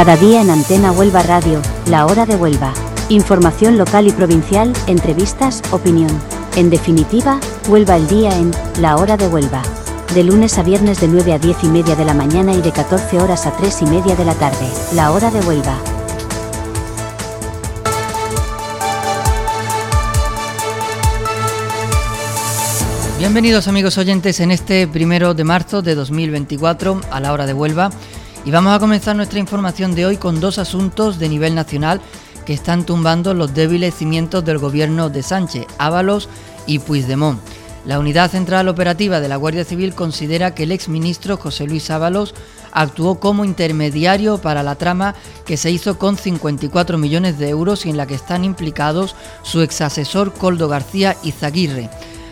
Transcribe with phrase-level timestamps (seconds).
[0.00, 2.72] Cada día en Antena Huelva Radio, La Hora de Huelva.
[3.10, 6.08] Información local y provincial, entrevistas, opinión.
[6.56, 8.50] En definitiva, Huelva el día en
[8.80, 9.62] La Hora de Huelva.
[10.14, 12.72] De lunes a viernes de 9 a 10 y media de la mañana y de
[12.72, 14.66] 14 horas a 3 y media de la tarde.
[14.94, 15.76] La Hora de Huelva.
[23.18, 27.90] Bienvenidos amigos oyentes en este primero de marzo de 2024 a la hora de Huelva
[28.44, 32.00] y vamos a comenzar nuestra información de hoy con dos asuntos de nivel nacional
[32.46, 36.28] que están tumbando los débiles cimientos del gobierno de Sánchez, Ábalos
[36.66, 37.40] y Puigdemont.
[37.84, 42.34] La Unidad Central Operativa de la Guardia Civil considera que el exministro José Luis Ábalos
[42.72, 47.90] actuó como intermediario para la trama que se hizo con 54 millones de euros y
[47.90, 51.90] en la que están implicados su exasesor Coldo García Izaguirre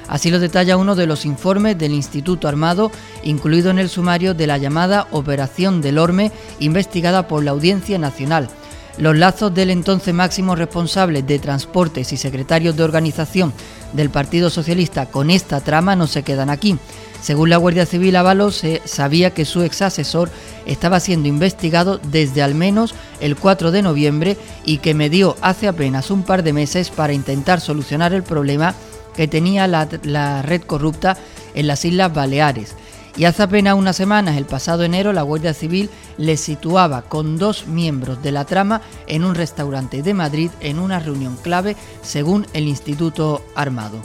[0.09, 2.91] Así lo detalla uno de los informes del Instituto Armado,
[3.23, 8.49] incluido en el sumario de la llamada Operación del Orme, investigada por la Audiencia Nacional.
[8.97, 13.53] Los lazos del entonces máximo responsable de transportes y secretario de organización
[13.93, 16.77] del Partido Socialista con esta trama no se quedan aquí.
[17.23, 20.31] Según la Guardia Civil Avalos, se sabía que su ex asesor
[20.67, 25.69] estaba siendo investigado desde al menos el 4 de noviembre y que me dio hace
[25.69, 28.75] apenas un par de meses para intentar solucionar el problema
[29.19, 31.17] que tenía la, red corrupta
[31.55, 32.77] en las Islas Baleares.
[33.17, 37.67] Y hace apenas unas semanas, el pasado enero, la Guardia Civil le situaba con dos
[37.67, 42.69] miembros de la trama en un restaurante de Madrid en una reunión clave, según el
[42.69, 44.01] Instituto Armado.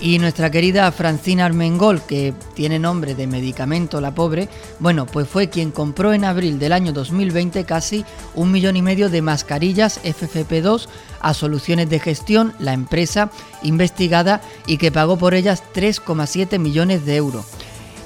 [0.00, 4.48] Y nuestra querida Francina Armengol, que tiene nombre de medicamento la pobre,
[4.80, 8.04] bueno, pues fue quien compró en abril del año 2020 casi
[8.34, 10.88] un millón y medio de mascarillas FFP2
[11.20, 13.30] a Soluciones de Gestión, la empresa
[13.62, 17.44] investigada, y que pagó por ellas 3,7 millones de euros.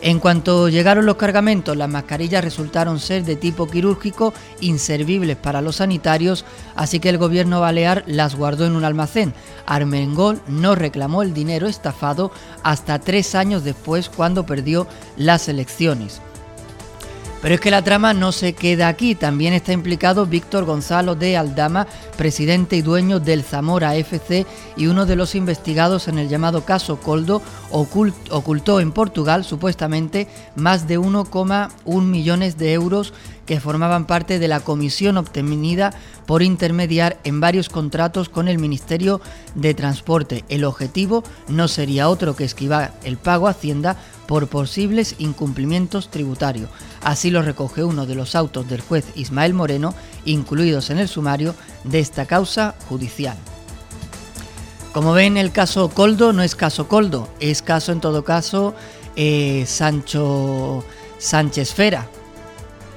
[0.05, 5.77] En cuanto llegaron los cargamentos, las mascarillas resultaron ser de tipo quirúrgico, inservibles para los
[5.77, 9.33] sanitarios, así que el gobierno balear las guardó en un almacén.
[9.65, 12.33] Armengol no reclamó el dinero estafado
[12.65, 16.21] hasta tres años después cuando perdió las elecciones.
[17.43, 21.37] Pero es que la trama no se queda aquí, también está implicado Víctor Gonzalo de
[21.37, 26.65] Aldama, presidente y dueño del Zamora FC y uno de los investigados en el llamado
[26.65, 33.13] caso Coldo, ocultó en Portugal supuestamente más de 1,1 millones de euros
[33.45, 35.93] que formaban parte de la comisión obtenida
[36.27, 39.21] por intermediar en varios contratos con el Ministerio
[39.57, 40.45] de Transporte.
[40.49, 43.97] El objetivo no sería otro que esquivar el pago a Hacienda
[44.33, 46.71] por posibles incumplimientos tributarios.
[47.03, 49.95] Así lo recoge uno de los autos del juez Ismael Moreno,
[50.25, 51.55] incluidos en el sumario
[51.85, 53.37] de esta causa judicial.
[54.95, 58.75] Como ven, el caso Coldo no es caso Coldo, es caso en todo caso
[59.17, 60.83] eh, Sancho
[61.19, 62.09] Sánchez Fera,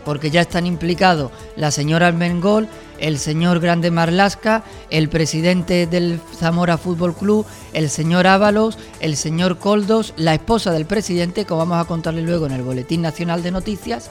[0.05, 6.77] porque ya están implicados la señora Almengol, el señor Grande Marlasca, el presidente del Zamora
[6.77, 11.87] Fútbol Club, el señor Ábalos, el señor Coldos, la esposa del presidente, como vamos a
[11.87, 14.09] contarle luego en el Boletín Nacional de Noticias,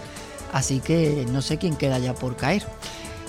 [0.52, 2.64] así que no sé quién queda ya por caer.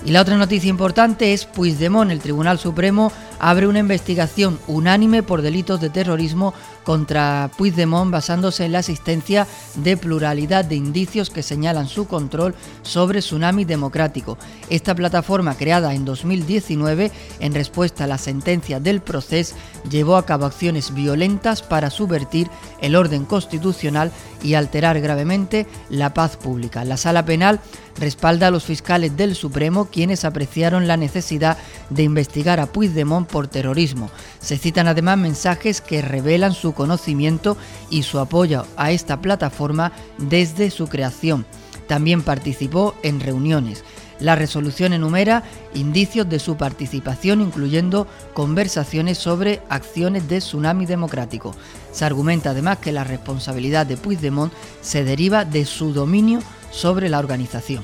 [0.03, 5.41] Y la otra noticia importante es Puigdemont, el Tribunal Supremo abre una investigación unánime por
[5.41, 6.53] delitos de terrorismo
[6.85, 13.19] contra Puigdemont basándose en la existencia de pluralidad de indicios que señalan su control sobre
[13.19, 14.38] Tsunami Democrático.
[14.69, 19.56] Esta plataforma creada en 2019 en respuesta a la sentencia del proceso
[19.90, 22.49] llevó a cabo acciones violentas para subvertir
[22.82, 24.11] el orden constitucional
[24.43, 26.85] y alterar gravemente la paz pública.
[26.85, 27.59] La sala penal
[27.97, 31.58] respalda a los fiscales del Supremo quienes apreciaron la necesidad
[31.90, 34.09] de investigar a Puigdemont por terrorismo.
[34.40, 37.57] Se citan además mensajes que revelan su conocimiento
[37.89, 41.45] y su apoyo a esta plataforma desde su creación.
[41.87, 43.83] También participó en reuniones.
[44.19, 45.43] La resolución enumera
[45.73, 51.53] indicios de su participación, incluyendo conversaciones sobre acciones de tsunami democrático.
[51.91, 56.39] Se argumenta además que la responsabilidad de Puigdemont se deriva de su dominio
[56.71, 57.83] sobre la organización.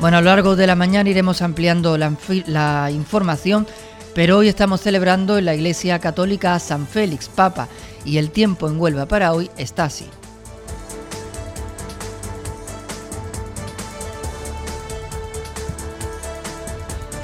[0.00, 3.66] Bueno, a lo largo de la mañana iremos ampliando la, información,
[4.14, 7.68] pero hoy estamos celebrando en la Iglesia Católica San Félix, Papa,
[8.04, 10.06] y el tiempo en Huelva para hoy está así.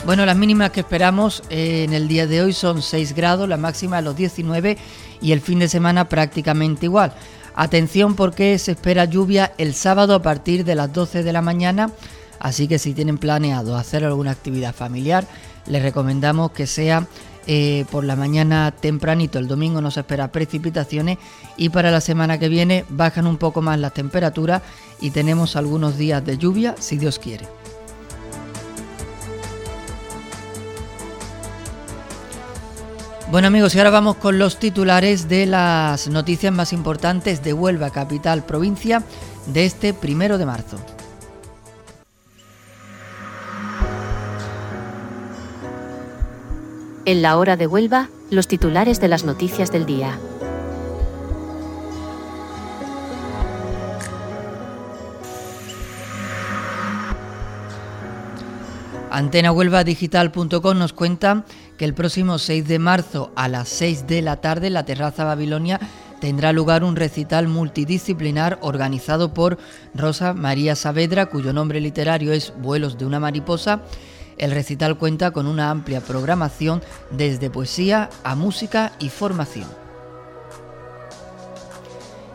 [0.04, 3.56] Bueno, las mínimas que esperamos eh, en el día de hoy son 6 grados, la
[3.56, 4.76] máxima a los 19
[5.20, 7.12] y el fin de semana prácticamente igual.
[7.54, 11.92] Atención porque se espera lluvia el sábado a partir de las 12 de la mañana,
[12.40, 15.26] así que si tienen planeado hacer alguna actividad familiar,
[15.66, 17.06] les recomendamos que sea
[17.46, 21.18] eh, por la mañana tempranito, el domingo no se espera precipitaciones
[21.56, 24.62] y para la semana que viene bajan un poco más las temperaturas
[25.00, 27.48] y tenemos algunos días de lluvia si Dios quiere.
[33.30, 37.90] Bueno amigos, y ahora vamos con los titulares de las noticias más importantes de Huelva,
[37.90, 39.04] capital, provincia,
[39.46, 40.78] de este primero de marzo.
[47.10, 50.16] En la hora de Huelva, los titulares de las noticias del día.
[59.10, 61.44] AntenaHuelvaDigital.com nos cuenta
[61.76, 65.24] que el próximo 6 de marzo a las 6 de la tarde en la Terraza
[65.24, 65.80] Babilonia
[66.20, 69.58] tendrá lugar un recital multidisciplinar organizado por
[69.96, 73.82] Rosa María Saavedra, cuyo nombre literario es Vuelos de una mariposa.
[74.40, 79.68] El recital cuenta con una amplia programación desde poesía a música y formación.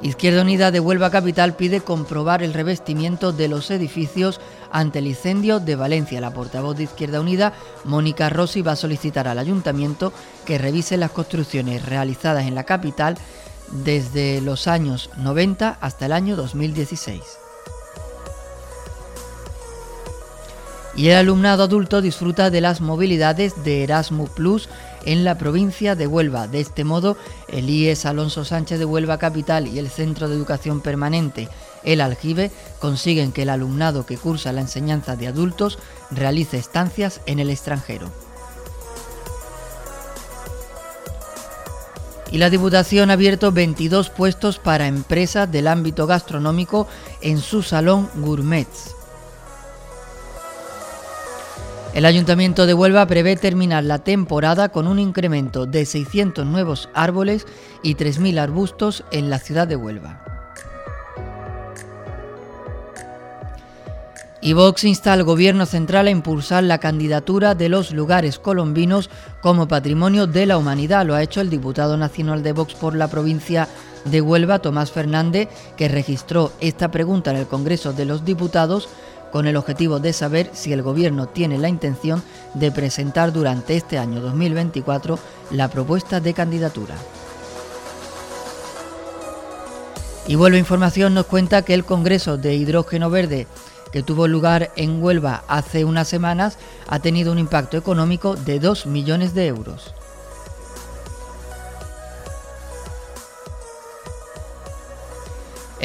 [0.04, 4.40] Izquierda Unida de Huelva Capital pide comprobar el revestimiento de los edificios
[4.72, 6.22] ante el incendio de Valencia.
[6.22, 7.54] La portavoz de Izquierda Unida,
[7.86, 10.14] Mónica Rossi, va a solicitar al ayuntamiento
[10.46, 13.18] que revise las construcciones realizadas en la capital
[13.84, 17.45] desde los años 90 hasta el año 2016.
[20.96, 24.70] Y el alumnado adulto disfruta de las movilidades de Erasmus Plus
[25.06, 26.48] en la provincia de Huelva.
[26.48, 27.18] De este modo,
[27.50, 31.50] el IES Alonso Sánchez de Huelva Capital y el Centro de Educación Permanente
[31.84, 35.80] El Aljibe consiguen que el alumnado que cursa la enseñanza de adultos
[36.12, 38.10] realice estancias en el extranjero.
[42.32, 46.88] Y la Diputación ha abierto 22 puestos para empresas del ámbito gastronómico
[47.22, 48.96] en su salón Gourmets.
[51.96, 57.48] El Ayuntamiento de Huelva prevé terminar la temporada con un incremento de 600 nuevos árboles
[57.84, 60.22] y 3.000 arbustos en la ciudad de Huelva.
[64.42, 69.10] Y Vox insta al Gobierno Central a impulsar la candidatura de los lugares colombinos
[69.42, 71.06] como patrimonio de la humanidad.
[71.06, 73.70] Lo ha hecho el diputado nacional de Vox por la provincia
[74.04, 75.48] de Huelva, Tomás Fernández,
[75.78, 78.90] que registró esta pregunta en el Congreso de los Diputados
[79.36, 82.24] con el objetivo de saber si el Gobierno tiene la intención
[82.54, 85.20] de presentar durante este año 2024
[85.52, 86.96] la propuesta de candidatura.
[90.26, 93.46] Y Vuelvo Información nos cuenta que el Congreso de Hidrógeno Verde
[93.92, 98.86] que tuvo lugar en Huelva hace unas semanas ha tenido un impacto económico de 2
[98.86, 99.94] millones de euros.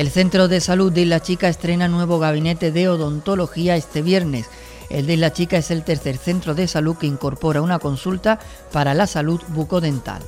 [0.01, 4.47] El Centro de Salud de Isla Chica estrena nuevo gabinete de odontología este viernes.
[4.89, 8.39] El de Isla Chica es el tercer centro de salud que incorpora una consulta
[8.73, 10.23] para la salud bucodental.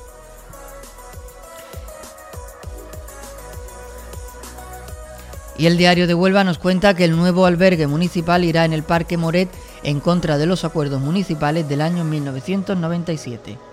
[5.57, 8.83] Y el diario de Huelva nos cuenta que el nuevo albergue municipal irá en el
[8.83, 9.49] Parque Moret
[9.85, 13.72] en contra de los acuerdos municipales del año 1997.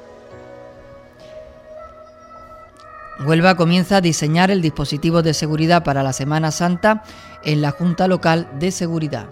[3.25, 7.03] Huelva comienza a diseñar el dispositivo de seguridad para la Semana Santa
[7.43, 9.27] en la Junta Local de Seguridad.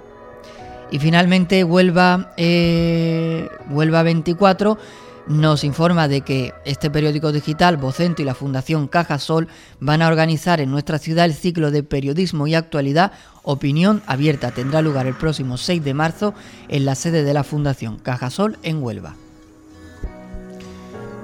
[0.92, 4.78] Y finalmente Huelva, eh, Huelva 24
[5.28, 9.48] nos informa de que este periódico digital, Vocento y la Fundación Cajasol
[9.80, 13.12] van a organizar en nuestra ciudad el ciclo de periodismo y actualidad
[13.44, 14.52] Opinión Abierta.
[14.52, 16.34] Tendrá lugar el próximo 6 de marzo
[16.70, 19.16] en la sede de la Fundación Cajasol en Huelva.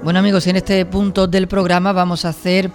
[0.04, 2.70] Bueno amigos, en este punto del programa vamos a hacer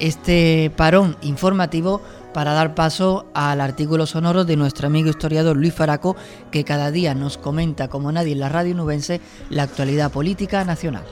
[0.00, 2.02] este parón informativo
[2.34, 6.14] para dar paso al artículo sonoro de nuestro amigo historiador Luis Faraco,
[6.50, 11.04] que cada día nos comenta como nadie en la radio nubense la actualidad política nacional.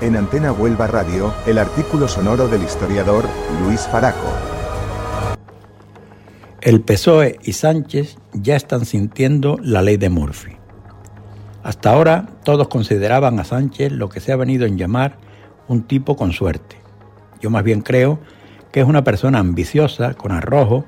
[0.00, 3.28] En Antena Huelva Radio, el artículo sonoro del historiador
[3.66, 4.57] Luis Faraco.
[6.68, 10.52] El PSOE y Sánchez ya están sintiendo la ley de Murphy.
[11.62, 15.16] Hasta ahora todos consideraban a Sánchez lo que se ha venido en llamar
[15.66, 16.76] un tipo con suerte.
[17.40, 18.18] Yo más bien creo
[18.70, 20.84] que es una persona ambiciosa, con arrojo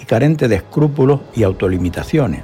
[0.00, 2.40] y carente de escrúpulos y autolimitaciones.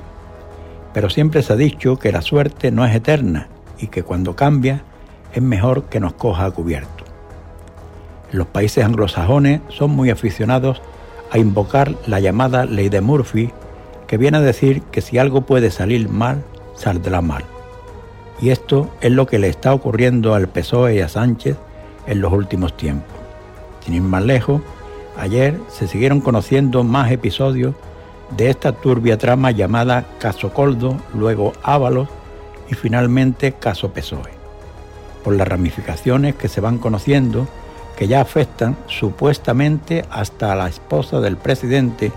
[0.93, 4.83] Pero siempre se ha dicho que la suerte no es eterna y que cuando cambia
[5.33, 7.05] es mejor que nos coja a cubierto.
[8.33, 10.83] Los países anglosajones son muy aficionados
[11.31, 13.51] a invocar la llamada ley de Murphy,
[14.07, 17.45] que viene a decir que si algo puede salir mal, saldrá mal.
[18.41, 21.57] Y esto es lo que le está ocurriendo al PSOE y a Sánchez
[22.07, 23.17] en los últimos tiempos.
[23.85, 24.61] Sin ir más lejos,
[25.19, 27.75] ayer se siguieron conociendo más episodios
[28.37, 32.09] de esta turbia trama llamada Caso Coldo, luego Ábalos
[32.69, 34.31] y finalmente Caso PSOE,
[35.25, 37.47] por las ramificaciones que se van conociendo
[37.97, 42.13] que ya afectan supuestamente hasta a la esposa del presidente,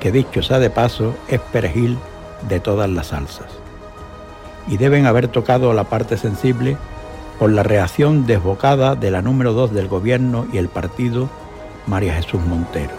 [0.00, 1.98] que dicho sea de paso es perejil
[2.48, 3.46] de todas las salsas.
[4.68, 6.76] Y deben haber tocado la parte sensible
[7.38, 11.28] por la reacción desbocada de la número dos del gobierno y el partido,
[11.86, 12.94] María Jesús Montero.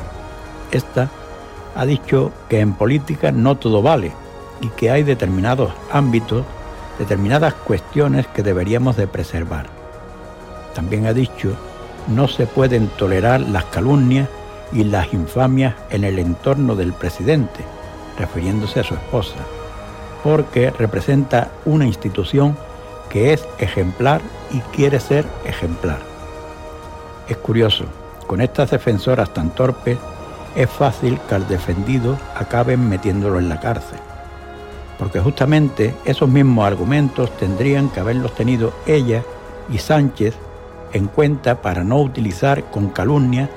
[0.71, 1.09] Esta
[1.75, 4.12] ha dicho que en política no todo vale
[4.62, 6.45] y que hay determinados ámbitos,
[6.97, 9.67] determinadas cuestiones que deberíamos de preservar.
[10.74, 11.55] También ha dicho
[12.08, 14.30] no se pueden tolerar las calumnias
[14.72, 17.64] y las infamias en el entorno del presidente,
[18.18, 19.36] refiriéndose a su esposa,
[20.24, 22.58] porque representa una institución
[23.10, 24.22] que es ejemplar
[24.52, 26.00] y quiere ser ejemplar.
[27.30, 27.86] Es curioso,
[28.26, 29.98] con estas defensoras tan torpes,
[30.56, 34.00] es fácil que al defendido acaben metiéndolo en la cárcel,
[34.98, 39.24] porque justamente esos mismos argumentos tendrían que haberlos tenido ella
[39.70, 40.36] y Sánchez
[40.94, 43.50] en cuenta para no utilizar con calumnia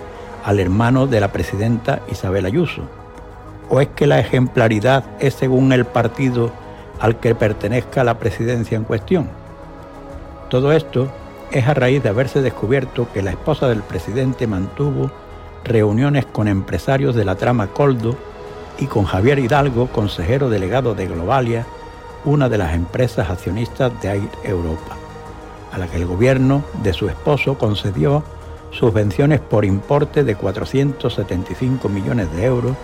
[0.45, 2.83] al hermano de la presidenta Isabel Ayuso?
[3.69, 6.51] ¿O es que la ejemplaridad es según el partido
[6.99, 9.29] al que pertenezca la presidencia en cuestión?
[10.49, 11.09] Todo esto
[11.53, 15.11] es a raíz de haberse descubierto que la esposa del presidente mantuvo
[15.65, 18.17] reuniones con empresarios de la trama Coldo
[18.79, 21.67] y con Javier Hidalgo, consejero delegado de Globalia,
[22.25, 25.00] una de las empresas accionistas de Air Europa
[25.73, 28.23] a la que el gobierno de su esposo concedió
[28.71, 32.77] subvenciones por importe de 475 millones de euros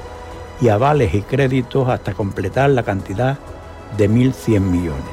[0.61, 3.39] y avales y créditos hasta completar la cantidad
[3.97, 5.05] de 1.100 millones.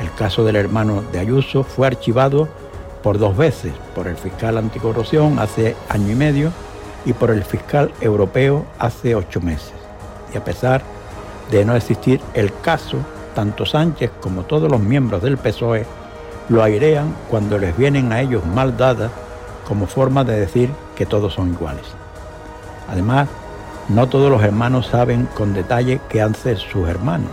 [0.00, 2.48] El caso del hermano de Ayuso fue archivado
[3.02, 6.52] por dos veces, por el fiscal anticorrupción hace año y medio
[7.04, 9.74] y por el fiscal europeo hace ocho meses.
[10.34, 10.82] Y a pesar
[11.50, 12.98] de no existir el caso,
[13.34, 15.86] tanto Sánchez como todos los miembros del PSOE
[16.48, 19.10] lo airean cuando les vienen a ellos mal dadas
[19.66, 21.86] como forma de decir que todos son iguales.
[22.88, 23.28] Además,
[23.88, 27.30] no todos los hermanos saben con detalle qué hacen sus hermanos,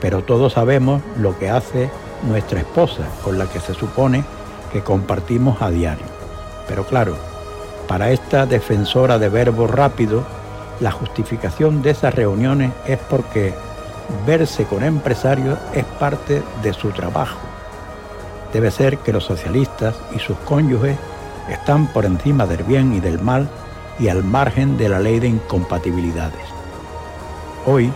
[0.00, 1.90] pero todos sabemos lo que hace
[2.28, 4.24] nuestra esposa, con la que se supone
[4.72, 6.06] que compartimos a diario.
[6.66, 7.16] Pero claro,
[7.86, 10.24] para esta defensora de verbos rápidos,
[10.80, 13.54] la justificación de esas reuniones es porque
[14.26, 17.38] verse con empresarios es parte de su trabajo
[18.54, 20.96] debe ser que los socialistas y sus cónyuges
[21.50, 23.48] están por encima del bien y del mal
[23.98, 26.46] y al margen de la ley de incompatibilidades.
[27.66, 27.92] Hoy,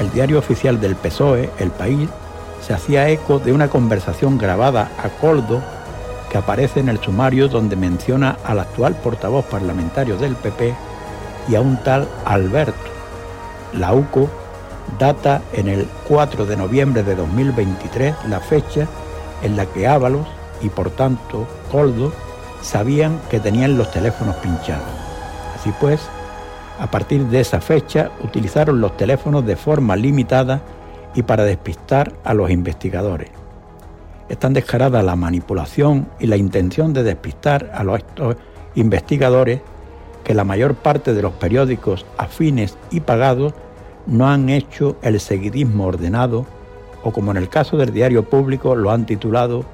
[0.00, 2.10] el diario oficial del PSOE, El País,
[2.60, 5.62] se hacía eco de una conversación grabada a Coldo
[6.28, 10.74] que aparece en el sumario donde menciona al actual portavoz parlamentario del PP
[11.48, 12.74] y a un tal Alberto.
[13.74, 14.28] La UCO
[14.98, 18.88] data en el 4 de noviembre de 2023 la fecha
[19.42, 20.26] en la que Ábalos
[20.60, 22.12] y por tanto Coldo
[22.60, 24.88] sabían que tenían los teléfonos pinchados.
[25.54, 26.00] Así pues,
[26.78, 30.62] a partir de esa fecha utilizaron los teléfonos de forma limitada
[31.14, 33.30] y para despistar a los investigadores.
[34.28, 38.00] Es tan descarada la manipulación y la intención de despistar a los
[38.74, 39.60] investigadores
[40.22, 43.54] que la mayor parte de los periódicos afines y pagados
[44.06, 46.46] no han hecho el seguidismo ordenado
[47.02, 49.64] o como en el caso del diario público lo han titulado,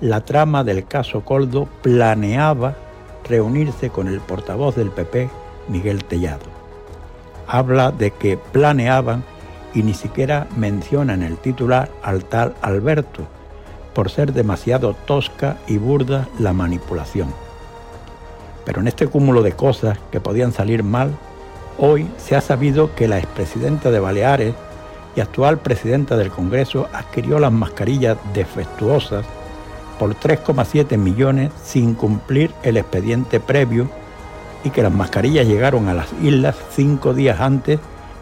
[0.00, 2.74] la trama del caso Coldo planeaba
[3.28, 5.30] reunirse con el portavoz del PP,
[5.68, 6.46] Miguel Tellado.
[7.46, 9.24] Habla de que planeaban
[9.74, 13.22] y ni siquiera menciona en el titular al tal Alberto,
[13.94, 17.32] por ser demasiado tosca y burda la manipulación.
[18.64, 21.10] Pero en este cúmulo de cosas que podían salir mal,
[21.78, 24.54] hoy se ha sabido que la expresidenta de Baleares,
[25.14, 29.24] y actual presidenta del Congreso adquirió las mascarillas defectuosas
[29.98, 33.88] por 3,7 millones sin cumplir el expediente previo
[34.64, 37.80] y que las mascarillas llegaron a las islas cinco días antes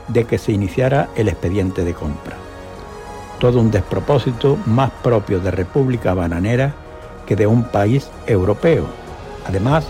[0.08, 2.36] de que se iniciara el expediente de compra.
[3.38, 6.74] Todo un despropósito más propio de República Bananera
[7.26, 8.86] que de un país europeo.
[9.46, 9.86] Además,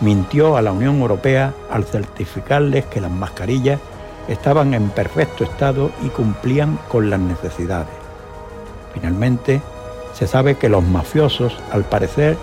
[0.00, 3.80] mintió a la Unión Europea al certificarles que las mascarillas
[4.28, 7.94] estaban en perfecto estado y cumplían con las necesidades.
[8.94, 9.60] Finalmente,
[10.12, 12.36] se sabe que los mafiosos, al parecer,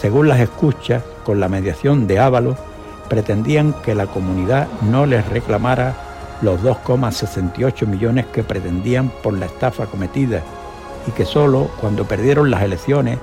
[0.00, 2.56] según las escuchas, con la mediación de Ábalos,
[3.08, 5.94] pretendían que la comunidad no les reclamara
[6.42, 10.42] los 2,68 millones que pretendían por la estafa cometida
[11.06, 13.18] y que solo cuando perdieron las elecciones,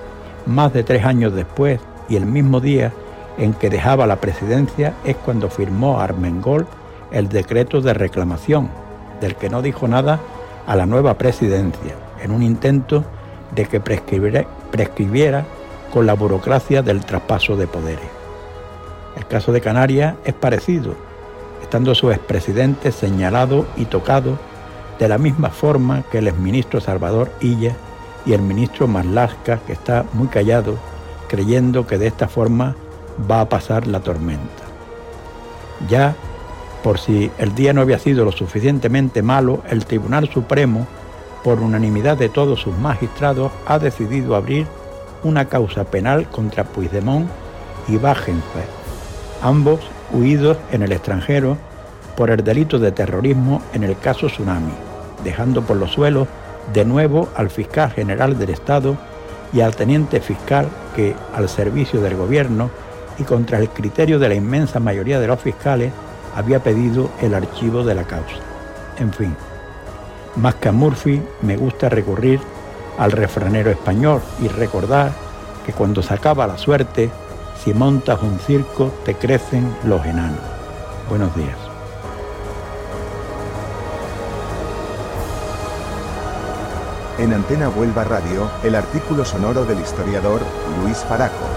[0.46, 2.94] más de tres años después y el mismo día
[3.38, 6.66] en que dejaba la presidencia, es cuando firmó Armengol
[7.12, 8.70] el decreto de reclamación,
[9.22, 10.20] del que no dijo nada
[10.66, 13.04] a la nueva presidencia, en un intento
[13.56, 15.46] de que prescribiera,
[15.94, 18.10] con la burocracia del traspaso de poderes.
[19.16, 20.96] El caso de Canarias es parecido,
[21.62, 24.38] estando su expresidente señalado y tocado
[25.00, 27.76] de la misma forma que el exministro Salvador Illa
[28.26, 30.78] y el ministro Marlasca, que está muy callado,
[31.30, 32.76] creyendo que de esta forma
[33.30, 34.64] va a pasar la tormenta.
[35.88, 36.16] Ya,
[36.88, 40.88] por si el día no había sido lo suficientemente malo, el Tribunal Supremo,
[41.44, 44.67] por unanimidad de todos sus magistrados, ha decidido abrir
[45.22, 47.27] una causa penal contra Puigdemont
[47.89, 48.70] y Wagenknecht,
[49.41, 49.82] ambos
[50.13, 51.58] huidos en el extranjero
[52.15, 54.72] por el delito de terrorismo en el caso Tsunami,
[55.25, 56.29] dejando por los suelos
[56.72, 58.96] de nuevo al fiscal general del Estado
[59.51, 62.70] y al teniente fiscal que, al servicio del gobierno
[63.20, 65.91] y contra el criterio de la inmensa mayoría de los fiscales,
[66.38, 68.38] había pedido el archivo de la causa.
[69.00, 69.36] En fin,
[70.36, 72.39] más que a Murphy, me gusta recurrir
[73.00, 75.12] al refranero español y recordar
[75.65, 77.10] que cuando se acaba la suerte,
[77.63, 80.39] si montas un circo, te crecen los enanos.
[81.10, 81.58] Buenos días.
[87.17, 90.41] En Antena Huelva Radio, el artículo sonoro del historiador
[90.84, 91.48] Luis Faraco.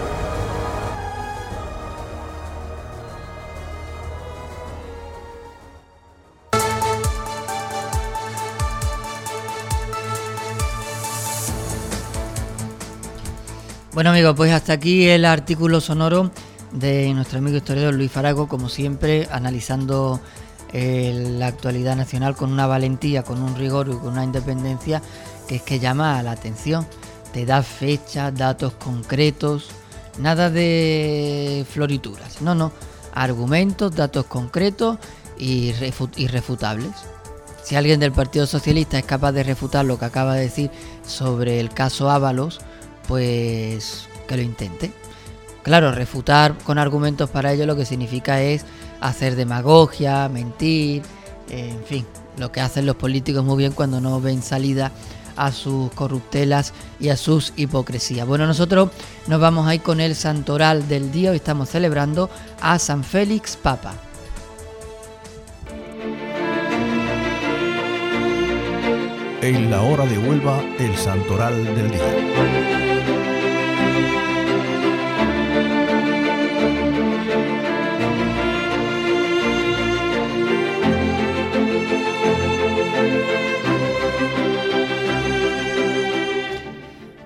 [14.01, 16.31] Bueno amigos, pues hasta aquí el artículo sonoro
[16.73, 20.23] de nuestro amigo historiador Luis Faraco, como siempre, analizando
[20.73, 25.03] eh, la actualidad nacional con una valentía, con un rigor y con una independencia
[25.47, 26.87] que es que llama la atención.
[27.35, 29.69] Te da fechas, datos concretos,
[30.19, 32.73] nada de florituras, no, no,
[33.13, 34.97] argumentos, datos concretos
[35.39, 35.75] y
[36.17, 36.93] irrefutables.
[37.63, 40.71] Si alguien del Partido Socialista es capaz de refutar lo que acaba de decir
[41.07, 42.61] sobre el caso Ábalos,
[43.11, 44.93] pues que lo intente.
[45.65, 48.65] Claro, refutar con argumentos para ello lo que significa es
[49.01, 51.03] hacer demagogia, mentir,
[51.49, 52.07] en fin,
[52.39, 54.93] lo que hacen los políticos muy bien cuando no ven salida
[55.37, 58.29] a sus corruptelas y a sus hipocresías.
[58.29, 58.91] Bueno, nosotros
[59.27, 61.31] nos vamos ahí con el santoral del día.
[61.31, 63.93] Hoy estamos celebrando a San Félix Papa.
[69.43, 72.90] En la hora de Huelva, el santoral del día.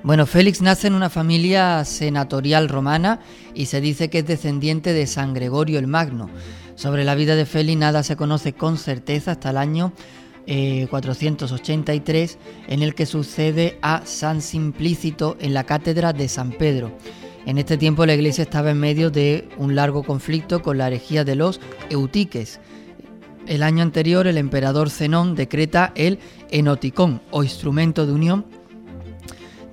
[0.04, 3.20] Bueno, Félix nace en una familia senatorial romana
[3.54, 6.28] y se dice que es descendiente de San Gregorio el Magno.
[6.74, 9.94] Sobre la vida de Félix nada se conoce con certeza hasta el año
[10.90, 12.38] 483, eh,
[12.68, 16.92] en el que sucede a San Simplícito en la cátedra de San Pedro.
[17.46, 21.24] En este tiempo la iglesia estaba en medio de un largo conflicto con la herejía
[21.24, 22.60] de los eutiques.
[23.46, 26.18] El año anterior el emperador Zenón decreta el
[26.50, 28.44] enoticón o instrumento de unión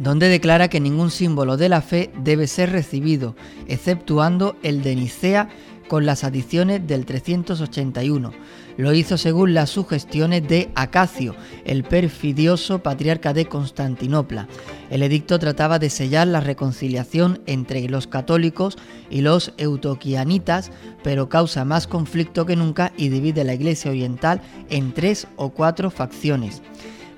[0.01, 3.35] donde declara que ningún símbolo de la fe debe ser recibido,
[3.67, 5.49] exceptuando el de Nicea
[5.87, 8.31] con las adiciones del 381.
[8.77, 11.35] Lo hizo según las sugestiones de Acacio,
[11.65, 14.47] el perfidioso patriarca de Constantinopla.
[14.89, 18.79] El edicto trataba de sellar la reconciliación entre los católicos
[19.11, 20.71] y los eutoquianitas,
[21.03, 25.91] pero causa más conflicto que nunca y divide la Iglesia Oriental en tres o cuatro
[25.91, 26.63] facciones.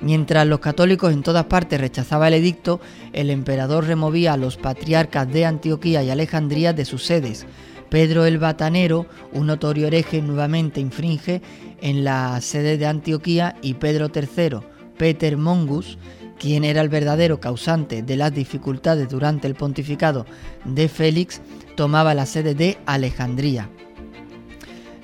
[0.04, 2.82] Mientras los católicos en todas partes rechazaban el edicto,
[3.14, 7.46] el emperador removía a los patriarcas de Antioquía y Alejandría de sus sedes.
[7.88, 11.42] Pedro el Batanero, un notorio hereje, nuevamente infringe
[11.80, 14.58] en la sede de Antioquía y Pedro III,
[14.98, 15.98] Peter Mongus,
[16.38, 20.26] quien era el verdadero causante de las dificultades durante el pontificado
[20.66, 21.42] de Félix,
[21.78, 23.70] tomaba la sede de Alejandría.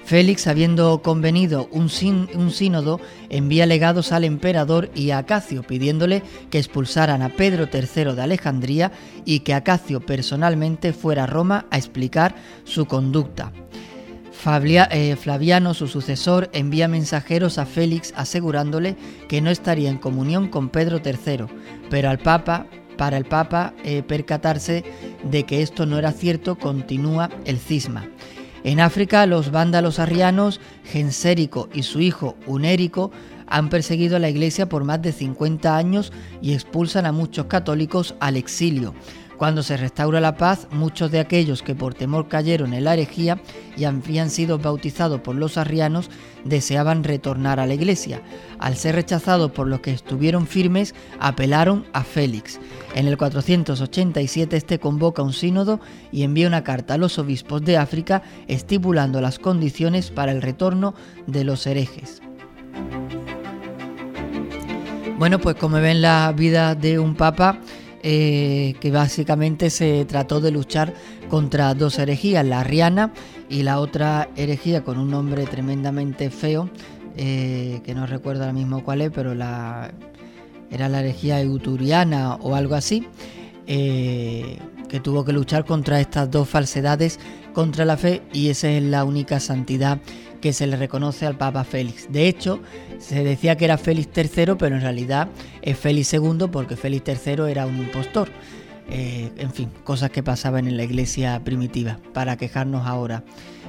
[0.10, 7.22] Félix, habiendo convenido un, sínodo, envía legados al emperador y a Acacio, pidiéndole que expulsaran
[7.22, 8.92] a Pedro III de Alejandría
[9.24, 13.54] y que Acacio personalmente fuera a Roma a explicar su conducta.
[14.34, 18.96] Eh, Flaviano, su sucesor, envía mensajeros a Félix asegurándole
[19.28, 21.46] que no estaría en comunión con Pedro III,
[21.92, 22.66] pero al Papa,
[22.98, 24.84] para el Papa eh, percatarse
[25.22, 28.08] de que esto no era cierto, continúa el cisma.
[28.64, 33.12] En África, los vándalos arrianos, Gensérico y su hijo Unérico,
[33.48, 38.16] han perseguido a la iglesia por más de 50 años y expulsan a muchos católicos
[38.20, 38.94] al exilio.
[39.40, 43.40] Cuando se restaura la paz, muchos de aquellos que por temor cayeron en la herejía
[43.78, 46.10] y habían sido bautizados por los arrianos
[46.44, 48.22] deseaban retornar a la iglesia.
[48.60, 52.60] Al ser rechazados por los que estuvieron firmes, apelaron a Félix.
[52.96, 55.80] En el 487 este convoca un sínodo
[56.12, 60.96] y envía una carta a los obispos de África estipulando las condiciones para el retorno
[61.28, 62.22] de los herejes.
[65.18, 67.60] Bueno, pues como ven la vida de un papa,
[68.02, 70.94] eh, que básicamente se trató de luchar
[71.30, 73.12] contra dos herejías, la arriana
[73.50, 76.70] y la otra herejía con un nombre tremendamente feo,
[77.18, 79.92] eh, que no recuerdo ahora mismo cuál es, pero la,
[80.72, 83.08] era la herejía euturiana o algo así,
[83.68, 84.58] eh,
[84.88, 87.20] que tuvo que luchar contra estas dos falsedades
[87.54, 90.00] contra la fe y esa es la única santidad
[90.42, 92.12] que se le reconoce al Papa Félix.
[92.12, 92.60] De hecho,
[93.00, 95.30] se decía que era Félix III, pero en realidad
[95.62, 98.30] es Félix II porque Félix III era un impostor.
[98.90, 103.24] Eh, en fin, cosas que pasaban en la iglesia primitiva, para quejarnos ahora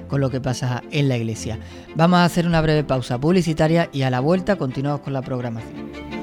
[0.09, 1.59] con lo que pasa en la iglesia.
[1.95, 6.20] Vamos a hacer una breve pausa publicitaria y a la vuelta continuamos con la programación.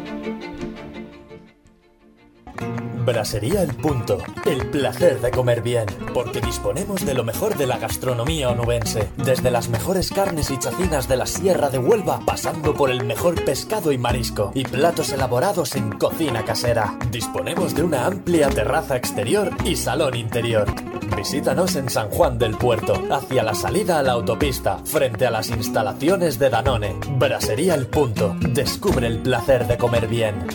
[3.07, 4.17] Brasería El Punto.
[4.45, 5.85] El placer de comer bien.
[6.13, 9.07] Porque disponemos de lo mejor de la gastronomía onubense.
[9.15, 13.45] Desde las mejores carnes y chacinas de la Sierra de Huelva, pasando por el mejor
[13.45, 14.51] pescado y marisco.
[14.53, 16.99] Y platos elaborados en cocina casera.
[17.09, 20.67] Disponemos de una amplia terraza exterior y salón interior.
[21.15, 25.49] Visítanos en San Juan del Puerto, hacia la salida a la autopista, frente a las
[25.49, 26.95] instalaciones de Danone.
[27.17, 28.35] Brasería El Punto.
[28.41, 30.45] Descubre el placer de comer bien.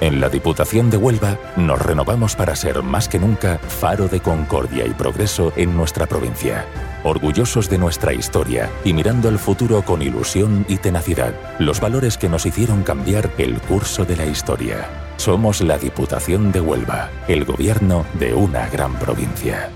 [0.00, 4.86] En la Diputación de Huelva nos renovamos para ser más que nunca faro de concordia
[4.86, 6.66] y progreso en nuestra provincia.
[7.04, 12.28] Orgullosos de nuestra historia y mirando al futuro con ilusión y tenacidad, los valores que
[12.28, 14.88] nos hicieron cambiar el curso de la historia.
[15.16, 19.70] Somos la Diputación de Huelva, el gobierno de una gran provincia.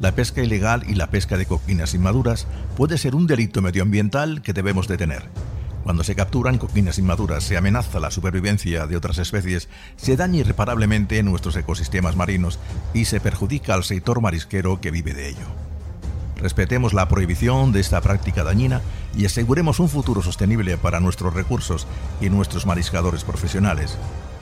[0.00, 4.52] La pesca ilegal y la pesca de coquinas inmaduras puede ser un delito medioambiental que
[4.52, 5.22] debemos detener.
[5.86, 11.22] Cuando se capturan coquinas inmaduras, se amenaza la supervivencia de otras especies, se daña irreparablemente
[11.22, 12.58] nuestros ecosistemas marinos
[12.92, 15.46] y se perjudica al sector marisquero que vive de ello.
[16.38, 18.80] Respetemos la prohibición de esta práctica dañina
[19.16, 21.86] y aseguremos un futuro sostenible para nuestros recursos
[22.20, 23.96] y nuestros mariscadores profesionales.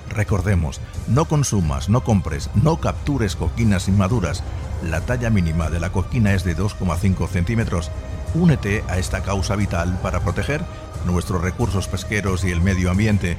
[0.09, 4.43] Recordemos, no consumas, no compres, no captures coquinas inmaduras.
[4.83, 7.91] La talla mínima de la coquina es de 2,5 centímetros.
[8.35, 10.65] Únete a esta causa vital para proteger
[11.05, 13.37] nuestros recursos pesqueros y el medio ambiente.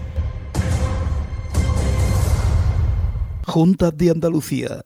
[3.45, 4.85] Junta de Andalucía.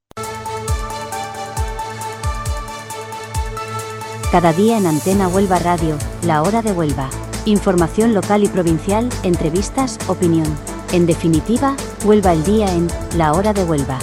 [4.31, 7.09] Cada día en Antena Huelva Radio, La Hora de Huelva.
[7.43, 10.47] Información local y provincial, entrevistas, opinión.
[10.93, 13.99] En definitiva, Huelva el día en La Hora de Huelva.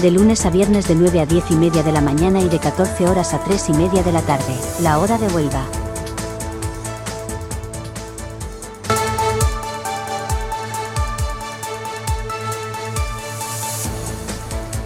[0.00, 2.60] De lunes a viernes de 9 a 10 y media de la mañana y de
[2.60, 4.54] 14 horas a 3 y media de la tarde.
[4.82, 5.66] La Hora de Huelva.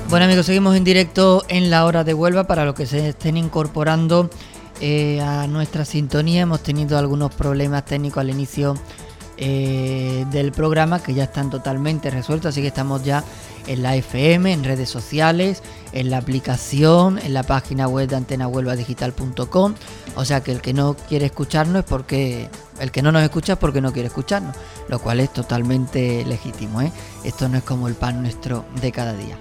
[0.08, 3.36] Bueno amigos, seguimos en directo en la hora de Huelva para los que se estén
[3.36, 4.30] incorporando
[4.80, 6.42] eh, a nuestra sintonía.
[6.42, 8.74] Hemos tenido algunos problemas técnicos al inicio
[9.38, 13.22] eh, del programa que ya están totalmente resueltos, así que estamos ya
[13.66, 15.62] en la FM, en redes sociales,
[15.92, 19.74] en la aplicación, en la página web de antenahuelvadigital.com.
[20.14, 22.48] O sea que el que no quiere escucharnos es porque
[22.80, 24.56] el que no nos escucha es porque no quiere escucharnos,
[24.88, 26.80] lo cual es totalmente legítimo.
[26.80, 26.92] ¿eh?
[27.24, 29.36] Esto no es como el pan nuestro de cada día.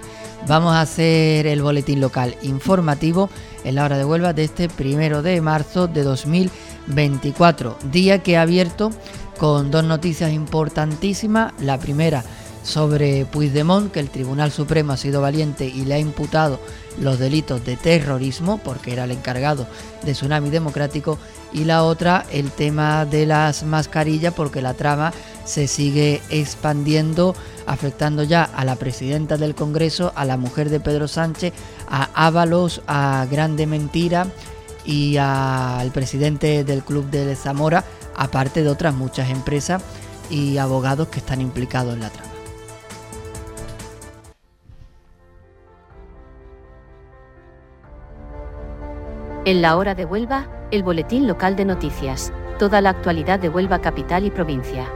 [0.47, 3.31] Vamos a hacer el boletín local informativo
[3.63, 8.43] en la hora de Huelva de este primero de marzo de 2024, día que ha
[8.43, 8.91] abierto
[9.39, 11.51] con dos noticias importantísimas.
[11.60, 12.23] La primera
[12.62, 16.60] sobre Puigdemont, que el Tribunal Supremo ha sido valiente y le ha imputado
[16.99, 19.67] los delitos de terrorismo, porque era el encargado
[20.03, 21.17] de Tsunami Democrático,
[21.53, 25.12] y la otra, el tema de las mascarillas, porque la trama
[25.43, 31.08] se sigue expandiendo, afectando ya a la presidenta del Congreso, a la mujer de Pedro
[31.08, 31.54] Sánchez,
[31.89, 34.28] a Ábalos, a Grande Mentira
[34.86, 37.84] y al presidente del Club de Zamora,
[38.15, 39.84] aparte de otras muchas empresas
[40.30, 42.32] y abogados que están implicados en la trama.
[49.45, 52.34] En la hora de Huelva, el boletín local de noticias.
[52.58, 54.91] Toda la actualidad de Huelva capital y provincia.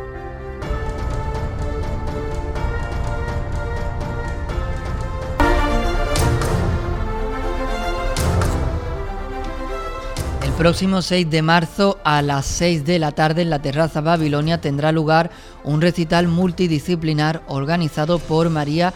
[10.60, 14.92] Próximo 6 de marzo a las 6 de la tarde en la terraza Babilonia tendrá
[14.92, 15.32] lugar
[15.64, 18.94] un recital multidisciplinar organizado por María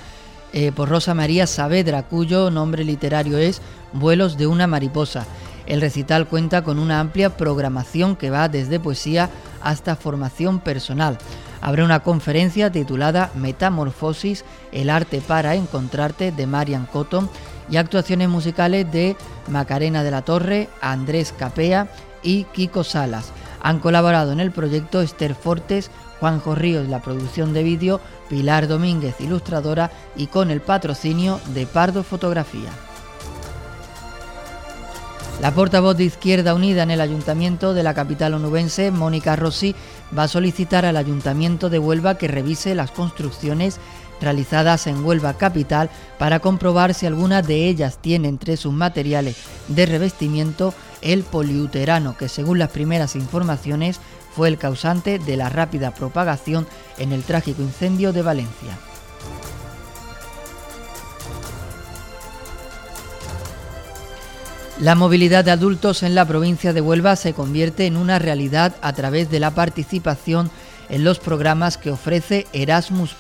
[0.52, 3.62] eh, por Rosa María Saavedra, cuyo nombre literario es
[3.94, 5.26] Vuelos de una mariposa.
[5.66, 9.30] El recital cuenta con una amplia programación que va desde poesía
[9.62, 11.18] hasta formación personal.
[11.62, 17.30] Habrá una conferencia titulada Metamorfosis, el arte para encontrarte de Marian Cotton
[17.74, 19.16] y actuaciones musicales de
[19.48, 21.88] Macarena de la Torre, Andrés Capea
[22.22, 23.32] y Kiko Salas.
[23.64, 29.16] Han colaborado en el proyecto Esther Fortes, Juanjo Ríos la producción de vídeo, Pilar Domínguez
[29.22, 32.70] ilustradora y con el patrocinio de Pardo Fotografía.
[35.42, 39.74] La portavoz de Izquierda Unida en el Ayuntamiento de la capital onubense, Mónica Rossi,
[40.16, 43.80] va a solicitar al Ayuntamiento de Huelva que revise las construcciones
[44.22, 49.86] realizadas en Huelva Capital para comprobar si alguna de ellas tiene entre sus materiales de
[49.86, 54.00] revestimiento el poliuterano, que según las primeras informaciones
[54.36, 56.66] fue el causante de la rápida propagación
[56.98, 58.78] en el trágico incendio de Valencia.
[64.80, 68.92] La movilidad de adultos en la provincia de Huelva se convierte en una realidad a
[68.94, 70.50] través de la participación
[70.90, 73.14] en los programas que ofrece Erasmus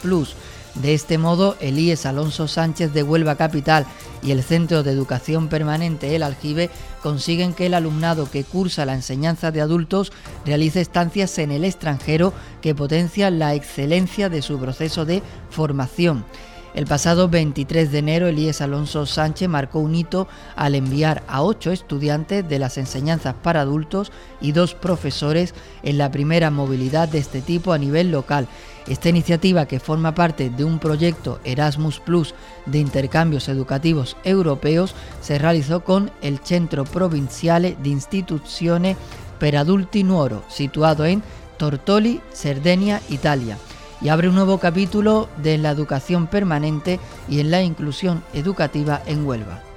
[0.75, 3.85] de este modo, el IES Alonso Sánchez de Huelva Capital
[4.23, 6.71] y el Centro de Educación Permanente El Aljibe
[7.03, 10.11] consiguen que el alumnado que cursa la enseñanza de adultos
[10.45, 16.25] realice estancias en el extranjero que potencian la excelencia de su proceso de formación.
[16.73, 21.71] El pasado 23 de enero, Elías Alonso Sánchez marcó un hito al enviar a ocho
[21.71, 27.41] estudiantes de las enseñanzas para adultos y dos profesores en la primera movilidad de este
[27.41, 28.47] tipo a nivel local.
[28.87, 35.37] Esta iniciativa, que forma parte de un proyecto Erasmus Plus de intercambios educativos europeos, se
[35.37, 38.97] realizó con el Centro Provinciale di Istituzione
[39.39, 41.23] per Adulti Nuoro, situado en
[41.57, 43.57] Tortoli, Cerdeña, Italia
[44.01, 49.25] y abre un nuevo capítulo de la educación permanente y en la inclusión educativa en
[49.25, 49.72] Huelva.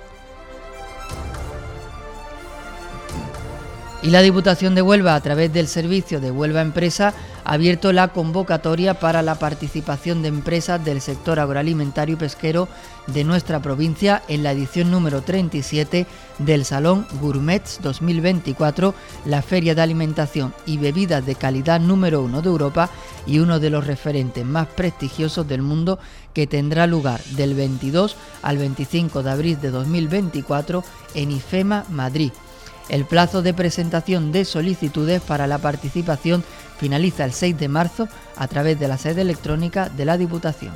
[4.06, 7.12] Y la Diputación de Huelva, a través del servicio de Huelva Empresa,
[7.44, 12.68] ha abierto la convocatoria para la participación de empresas del sector agroalimentario y pesquero
[13.08, 16.06] de nuestra provincia en la edición número 37
[16.38, 22.48] del Salón Gourmets 2024, la feria de alimentación y bebidas de calidad número uno de
[22.48, 22.90] Europa
[23.26, 25.98] y uno de los referentes más prestigiosos del mundo
[26.32, 30.84] que tendrá lugar del 22 al 25 de abril de 2024
[31.16, 32.30] en IFEMA, Madrid.
[32.88, 36.44] El plazo de presentación de solicitudes para la participación
[36.78, 40.72] finaliza el 6 de marzo a través de la sede electrónica de la Diputación.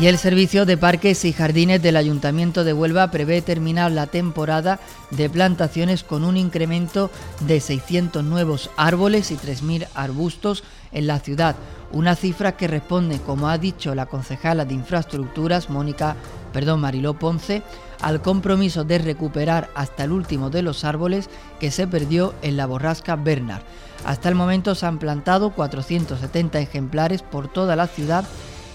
[0.00, 4.80] Y el Servicio de Parques y Jardines del Ayuntamiento de Huelva prevé terminar la temporada
[5.10, 7.10] de plantaciones con un incremento
[7.40, 11.54] de 600 nuevos árboles y 3.000 arbustos en la ciudad,
[11.92, 16.16] una cifra que responde, como ha dicho la concejala de Infraestructuras, Mónica,
[16.54, 17.62] perdón, Mariló Ponce,
[18.00, 21.28] al compromiso de recuperar hasta el último de los árboles
[21.60, 23.64] que se perdió en la borrasca Bernard.
[24.06, 28.24] Hasta el momento se han plantado 470 ejemplares por toda la ciudad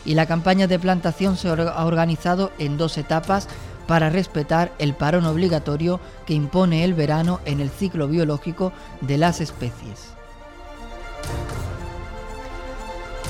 [0.05, 3.47] y la campaña de plantación se ha organizado en dos etapas
[3.87, 9.41] para respetar el parón obligatorio que impone el verano en el ciclo biológico de las
[9.41, 10.15] especies.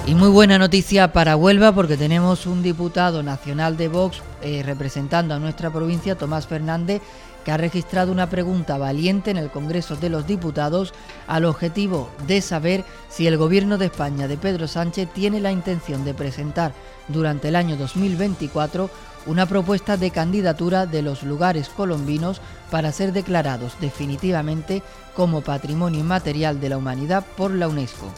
[0.07, 5.33] Y muy buena noticia para Huelva porque tenemos un diputado nacional de Vox eh, representando
[5.33, 7.01] a nuestra provincia, Tomás Fernández,
[7.45, 10.93] que ha registrado una pregunta valiente en el Congreso de los Diputados
[11.27, 16.03] al objetivo de saber si el Gobierno de España de Pedro Sánchez tiene la intención
[16.03, 16.73] de presentar
[17.07, 18.89] durante el año 2024
[19.27, 24.81] una propuesta de candidatura de los lugares colombinos para ser declarados definitivamente
[25.15, 28.11] como Patrimonio Inmaterial de la Humanidad por la UNESCO.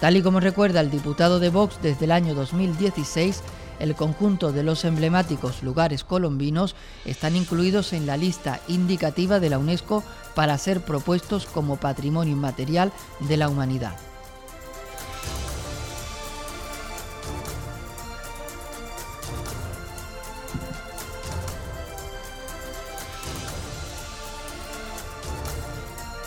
[0.00, 3.42] Tal y como recuerda el diputado de Vox desde el año 2016,
[3.78, 9.58] el conjunto de los emblemáticos lugares colombinos están incluidos en la lista indicativa de la
[9.58, 10.02] UNESCO
[10.34, 13.96] para ser propuestos como patrimonio inmaterial de la humanidad.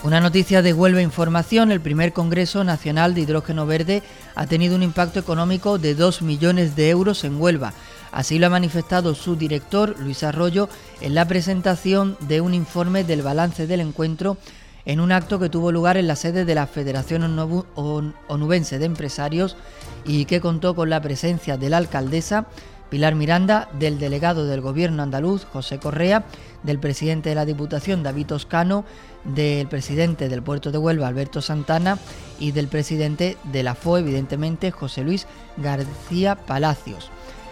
[0.07, 4.03] Una noticia de Huelva Información, el primer Congreso Nacional de Hidrógeno Verde
[4.37, 7.73] ha tenido un impacto económico de 2 millones de euros en Huelva.
[8.11, 10.69] Así lo ha manifestado su director, Luis Arroyo,
[11.01, 14.37] en la presentación de un informe del balance del encuentro
[14.85, 17.23] en un acto que tuvo lugar en la sede de la Federación
[18.27, 19.57] Onubense de Empresarios
[20.05, 22.45] y que contó con la presencia de la alcaldesa
[22.89, 26.25] Pilar Miranda, del delegado del Gobierno andaluz, José Correa,
[26.63, 28.85] del presidente de la Diputación, David Toscano,
[29.23, 31.97] del presidente del puerto de Huelva, Alberto Santana,
[32.39, 37.09] y del presidente de la FOE, evidentemente, José Luis García Palacios.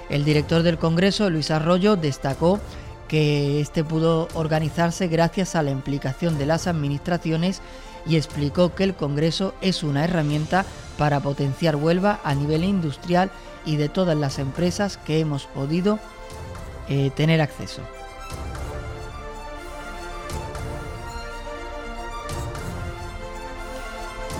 [0.09, 2.59] El director del Congreso, Luis Arroyo, destacó
[3.07, 7.61] que este pudo organizarse gracias a la implicación de las administraciones
[8.05, 10.65] y explicó que el Congreso es una herramienta
[10.97, 13.31] para potenciar Huelva a nivel industrial
[13.65, 15.99] y de todas las empresas que hemos podido
[16.87, 17.81] eh, tener acceso.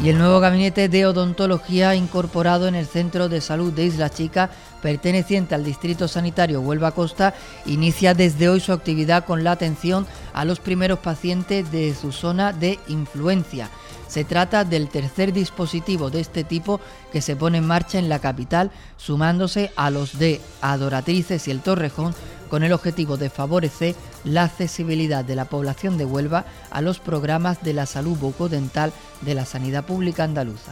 [0.01, 4.49] Y el nuevo gabinete de odontología incorporado en el Centro de Salud de Isla Chica,
[4.81, 7.33] perteneciente al Distrito Sanitario Huelva Costa,
[7.65, 12.51] inicia desde hoy su actividad con la atención a los primeros pacientes de su zona
[12.51, 13.69] de influencia.
[14.07, 16.79] Se trata del tercer dispositivo de este tipo
[17.11, 21.61] que se pone en marcha en la capital, sumándose a los de Adoratrices y el
[21.61, 22.13] Torrejón,
[22.55, 27.61] con el objetivo de favorecer la accesibilidad de la población de Huelva a los programas
[27.63, 30.71] de la salud bucodental de la sanidad pública andaluza.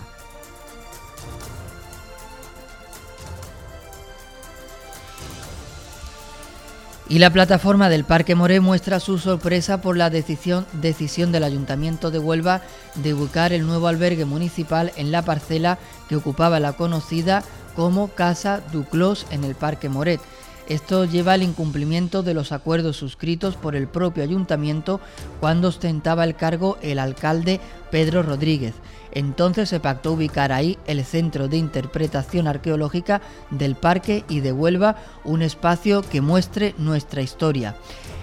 [7.09, 12.11] Y la plataforma del Parque Moré muestra su sorpresa por la decisión, decisión del Ayuntamiento
[12.11, 12.61] de Huelva
[12.95, 17.43] de ubicar el nuevo albergue municipal en la parcela que ocupaba la conocida
[17.75, 20.21] como Casa Duclos en el Parque Moret.
[20.69, 25.01] Esto lleva al incumplimiento de los acuerdos suscritos por el propio ayuntamiento
[25.39, 27.59] cuando ostentaba el cargo el alcalde
[27.91, 28.73] Pedro Rodríguez.
[29.11, 33.21] Entonces se pactó ubicar ahí el Centro de Interpretación Arqueológica
[33.51, 37.75] del Parque y de Huelva, un espacio que muestre nuestra historia.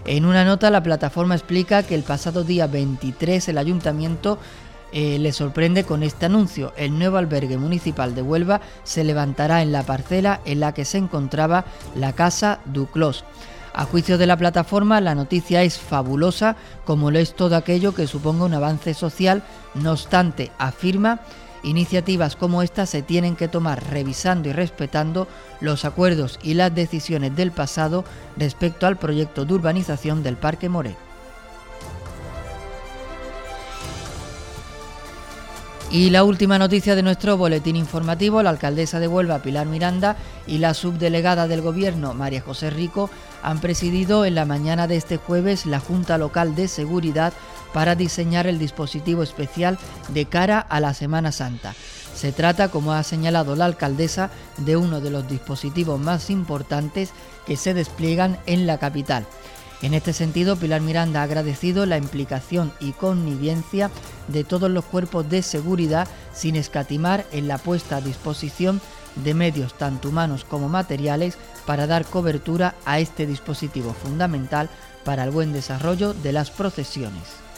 [0.07, 4.39] En una nota la plataforma explica que el pasado día 23 el ayuntamiento
[4.93, 6.73] eh, le sorprende con este anuncio.
[6.77, 10.99] El nuevo albergue municipal de Huelva se levantará en la parcela en la que se
[10.99, 13.25] encontraba la casa Duclos.
[13.73, 18.09] A juicio de la plataforma, la noticia es fabulosa, como lo es todo aquello que
[18.09, 19.43] suponga un avance social.
[19.75, 21.21] No obstante, afirma,
[21.63, 25.29] iniciativas como esta se tienen que tomar revisando y respetando
[25.61, 28.05] los acuerdos y las decisiones del pasado
[28.37, 30.97] respecto al proyecto de urbanización del Parque Moré.
[35.91, 40.59] Y la última noticia de nuestro boletín informativo, la alcaldesa de Huelva, Pilar Miranda, y
[40.59, 43.11] la subdelegada del Gobierno, María José Rico,
[43.43, 47.33] han presidido en la mañana de este jueves la Junta Local de Seguridad
[47.73, 49.79] para diseñar el dispositivo especial
[50.11, 51.75] de cara a la Semana Santa.
[52.15, 57.11] Se trata, como ha señalado la alcaldesa, de uno de los dispositivos más importantes
[57.47, 59.27] que se despliegan en la capital.
[59.83, 63.91] En este sentido, Pilar Miranda ha agradecido la implicación y connivencia
[64.29, 68.81] de todos los cuerpos de seguridad sin escatimar en la puesta a disposición
[69.17, 74.69] de medios tanto humanos como materiales para dar cobertura a este dispositivo fundamental
[75.05, 77.50] para el buen desarrollo de las procesiones.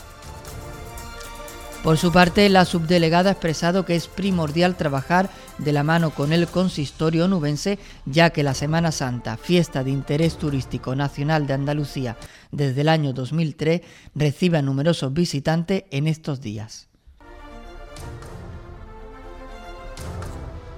[1.82, 6.32] Por su parte, la subdelegada ha expresado que es primordial trabajar de la mano con
[6.32, 12.16] el consistorio nubense, ya que la Semana Santa, fiesta de interés turístico nacional de Andalucía
[12.52, 13.80] desde el año 2003,
[14.14, 16.88] recibe a numerosos visitantes en estos días.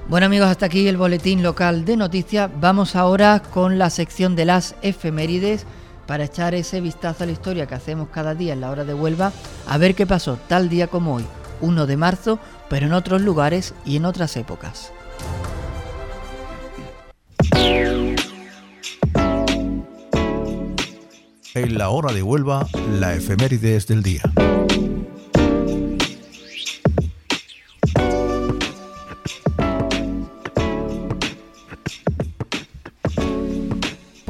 [0.09, 2.51] Bueno amigos, hasta aquí el boletín local de noticias.
[2.61, 5.66] Vamos ahora con la sección de las efemérides
[6.07, 8.94] para echar ese vistazo a la historia que hacemos cada día en la hora de
[8.94, 9.32] Huelva,
[9.66, 11.24] a ver qué pasó tal día como hoy,
[11.61, 12.38] 1 de marzo,
[12.68, 14.92] pero en otros lugares y en otras épocas.
[21.55, 22.66] En la hora de Huelva,
[22.98, 24.22] la efemérides del día.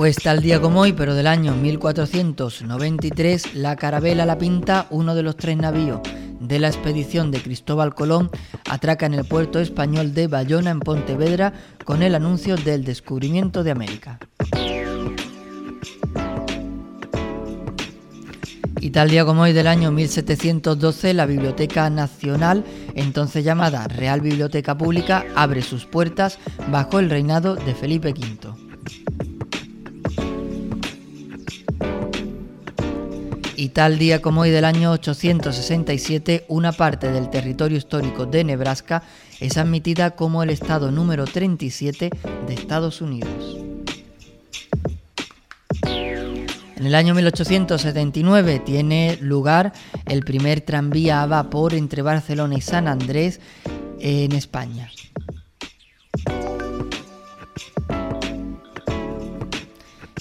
[0.05, 5.23] Pues tal día como hoy, pero del año 1493, la Carabela La Pinta, uno de
[5.23, 6.01] los tres navíos
[6.41, 8.31] de la expedición de Cristóbal Colón,
[8.69, 11.55] atraca en el puerto español de Bayona, en Pontevedra,
[11.87, 14.19] con el anuncio del descubrimiento de América.
[18.83, 22.63] Y tal día como hoy del año 1712, la Biblioteca Nacional,
[22.95, 26.39] entonces llamada Real Biblioteca Pública, abre sus puertas
[26.71, 28.65] bajo el reinado de Felipe V.
[33.65, 39.03] Y tal día como hoy del año 867, una parte del territorio histórico de Nebraska
[39.41, 42.11] es admitida como el estado número 37
[42.47, 43.57] de Estados Unidos.
[46.77, 49.73] En el año 1879 tiene lugar
[50.05, 53.41] el primer tranvía a vapor entre Barcelona y San Andrés
[53.99, 54.91] en España.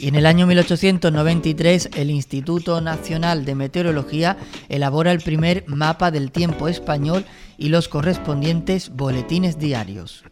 [0.04, 4.36] Y en el año 1893 el Instituto Nacional de Meteorología
[4.68, 7.24] elabora el primer mapa del tiempo español
[7.58, 10.26] y los correspondientes boletines diarios.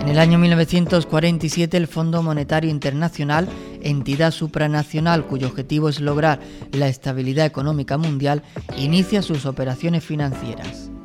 [0.00, 3.46] En el año 1947 el Fondo Monetario Internacional,
[3.82, 6.40] entidad supranacional cuyo objetivo es lograr
[6.72, 8.42] la estabilidad económica mundial,
[8.78, 10.95] inicia sus operaciones financieras.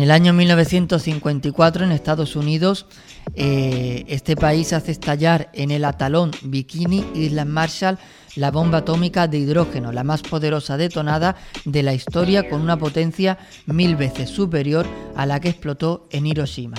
[0.00, 2.86] En el año 1954 en Estados Unidos
[3.34, 7.98] eh, este país hace estallar en el atalón Bikini Islas Marshall
[8.34, 11.36] la bomba atómica de hidrógeno, la más poderosa detonada
[11.66, 13.36] de la historia con una potencia
[13.66, 14.86] mil veces superior
[15.16, 16.78] a la que explotó en Hiroshima.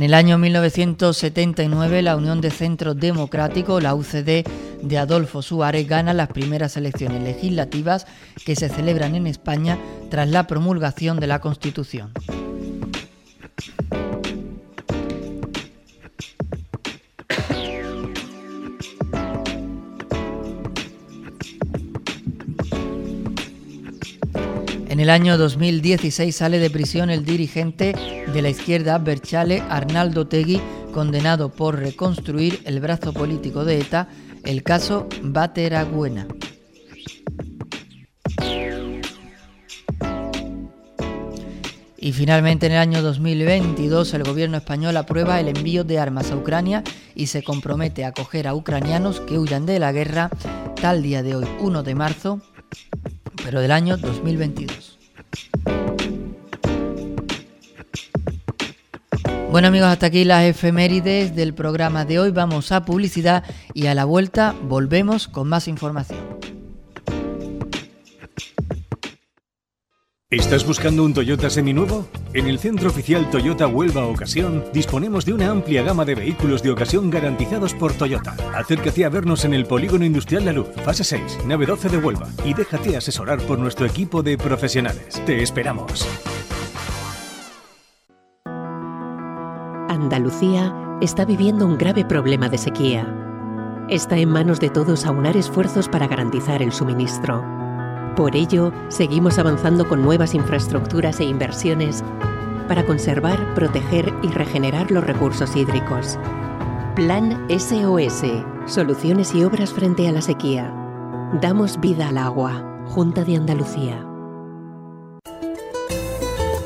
[0.00, 4.46] En el año 1979, la Unión de Centro Democrático, la UCD
[4.80, 8.06] de Adolfo Suárez, gana las primeras elecciones legislativas
[8.46, 9.78] que se celebran en España
[10.08, 12.12] tras la promulgación de la Constitución.
[25.00, 27.94] En el año 2016 sale de prisión el dirigente
[28.34, 30.60] de la izquierda Berchale Arnaldo Tegui,
[30.92, 34.08] condenado por reconstruir el brazo político de ETA,
[34.44, 36.28] el caso Bateragüena.
[41.96, 46.36] Y finalmente en el año 2022 el gobierno español aprueba el envío de armas a
[46.36, 46.84] Ucrania
[47.14, 50.28] y se compromete a acoger a ucranianos que huyan de la guerra
[50.78, 52.42] tal día de hoy, 1 de marzo,
[53.44, 54.98] pero del año 2022.
[59.50, 62.30] Bueno amigos, hasta aquí las efemérides del programa de hoy.
[62.30, 63.42] Vamos a publicidad
[63.74, 66.20] y a la vuelta volvemos con más información.
[70.30, 72.06] ¿Estás buscando un Toyota seminuevo?
[72.34, 76.70] En el Centro Oficial Toyota Huelva Ocasión disponemos de una amplia gama de vehículos de
[76.70, 78.36] ocasión garantizados por Toyota.
[78.54, 82.28] Acércate a vernos en el Polígono Industrial La Luz, fase 6, nave 12 de Huelva
[82.44, 85.20] y déjate asesorar por nuestro equipo de profesionales.
[85.26, 86.06] Te esperamos.
[89.88, 93.16] Andalucía está viviendo un grave problema de sequía.
[93.88, 97.59] Está en manos de todos aunar esfuerzos para garantizar el suministro.
[98.16, 102.04] Por ello, seguimos avanzando con nuevas infraestructuras e inversiones
[102.68, 106.18] para conservar, proteger y regenerar los recursos hídricos.
[106.94, 108.22] Plan SOS.
[108.66, 110.72] Soluciones y obras frente a la sequía.
[111.40, 112.84] Damos vida al agua.
[112.86, 114.06] Junta de Andalucía.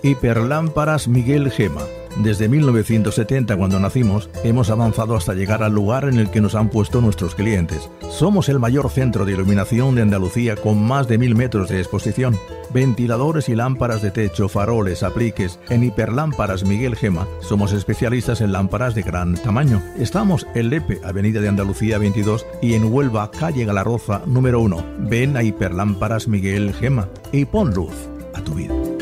[0.02, 1.84] Hiperlámparas Miguel Gema
[2.16, 6.68] desde 1970, cuando nacimos, hemos avanzado hasta llegar al lugar en el que nos han
[6.68, 7.90] puesto nuestros clientes.
[8.10, 12.38] Somos el mayor centro de iluminación de Andalucía con más de mil metros de exposición.
[12.72, 15.58] Ventiladores y lámparas de techo, faroles, apliques.
[15.68, 19.82] En Hiperlámparas Miguel Gema somos especialistas en lámparas de gran tamaño.
[19.98, 24.84] Estamos en Lepe, Avenida de Andalucía 22 y en Huelva, calle Galarroza número 1.
[25.00, 27.94] Ven a Hiperlámparas Miguel Gema y pon luz
[28.34, 28.93] a tu vida.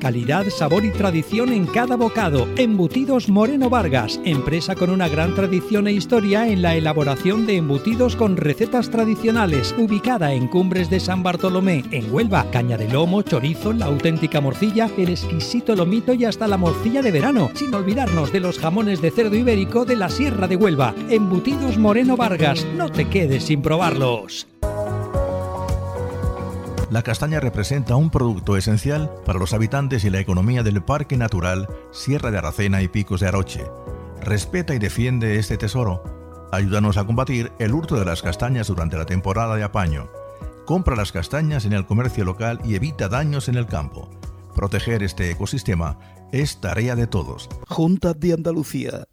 [0.00, 2.48] Calidad, sabor y tradición en cada bocado.
[2.56, 8.16] Embutidos Moreno Vargas, empresa con una gran tradición e historia en la elaboración de embutidos
[8.16, 12.50] con recetas tradicionales, ubicada en Cumbres de San Bartolomé, en Huelva.
[12.50, 17.12] Caña de lomo, chorizo, la auténtica morcilla, el exquisito lomito y hasta la morcilla de
[17.12, 20.94] verano, sin olvidarnos de los jamones de cerdo ibérico de la Sierra de Huelva.
[21.10, 24.49] Embutidos Moreno Vargas, no te quedes sin probarlos.
[26.90, 31.68] La castaña representa un producto esencial para los habitantes y la economía del Parque Natural
[31.92, 33.64] Sierra de Aracena y Picos de Aroche.
[34.20, 36.48] Respeta y defiende este tesoro.
[36.50, 40.08] Ayúdanos a combatir el hurto de las castañas durante la temporada de apaño.
[40.66, 44.10] Compra las castañas en el comercio local y evita daños en el campo.
[44.56, 45.96] Proteger este ecosistema
[46.32, 47.48] es tarea de todos.
[47.68, 49.06] Junta de Andalucía.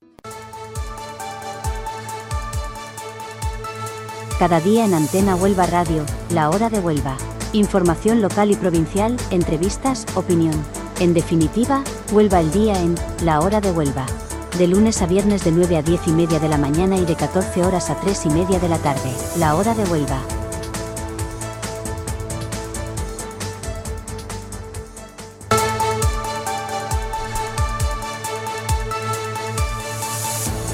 [4.39, 7.17] Cada día en Antena Huelva Radio, la hora de Huelva.
[7.53, 10.53] Información local y provincial, entrevistas, opinión.
[10.99, 14.05] En definitiva, Huelva el día en La Hora de Huelva.
[14.57, 17.15] de lunes a viernes de 9 a 10 y media de la mañana y de
[17.15, 20.19] 14 horas a 3 y media de la tarde, la hora de Huelva.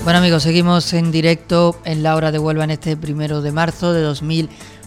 [0.03, 3.93] Bueno amigos, seguimos en directo en la hora de Huelva en este primero de marzo
[3.93, 4.01] de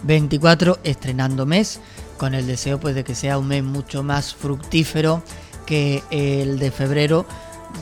[0.03, 1.79] 2024, estrenando mes,
[2.17, 5.21] con el deseo pues de que sea un mes mucho más fructífero
[5.65, 7.25] que el de febrero,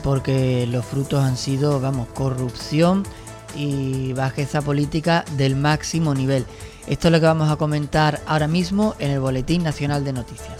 [0.02, 3.04] porque los frutos han sido, vamos, corrupción
[3.54, 6.44] y bajeza política del máximo nivel.
[6.86, 10.56] Esto es lo que vamos a comentar ahora mismo en el Boletín Nacional de Noticias.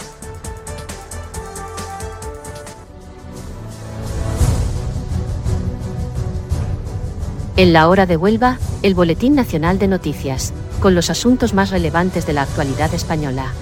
[7.56, 12.26] En la hora de Huelva, el Boletín Nacional de Noticias, con los asuntos más relevantes
[12.26, 13.52] de la actualidad española.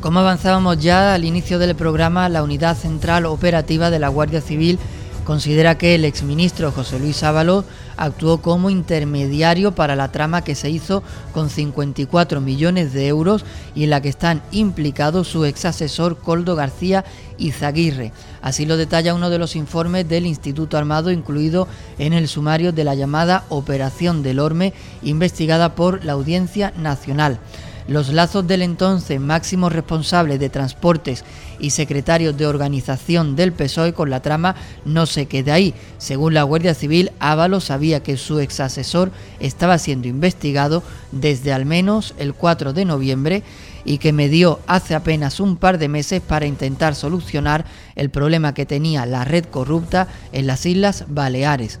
[0.00, 4.78] Como avanzábamos ya al inicio del programa, la Unidad Central Operativa de la Guardia Civil
[5.26, 7.64] considera que el exministro José Luis Ábalos
[7.96, 11.02] actuó como intermediario para la trama que se hizo
[11.34, 16.54] con 54 millones de euros y en la que están implicados su ex asesor Coldo
[16.54, 17.04] García
[17.38, 18.12] Izaguirre.
[18.40, 21.66] Así lo detalla uno de los informes del Instituto Armado incluido
[21.98, 24.72] en el sumario de la llamada Operación del Orme
[25.02, 27.40] investigada por la Audiencia Nacional.
[27.88, 31.24] Los lazos del entonces máximo responsable de transportes
[31.58, 35.74] y secretario de organización del PSOE con la trama no se queda ahí.
[35.98, 40.82] Según la Guardia Civil, Ábalos sabía que su ex asesor estaba siendo investigado
[41.12, 43.42] desde al menos el 4 de noviembre
[43.84, 48.52] y que me dio hace apenas un par de meses para intentar solucionar el problema
[48.52, 51.78] que tenía la red corrupta en las Islas Baleares.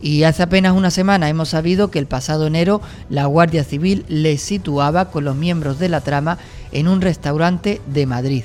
[0.00, 4.36] Y hace apenas una semana hemos sabido que el pasado enero la Guardia Civil le
[4.36, 6.38] situaba con los miembros de la trama
[6.72, 8.42] en un restaurante de Madrid.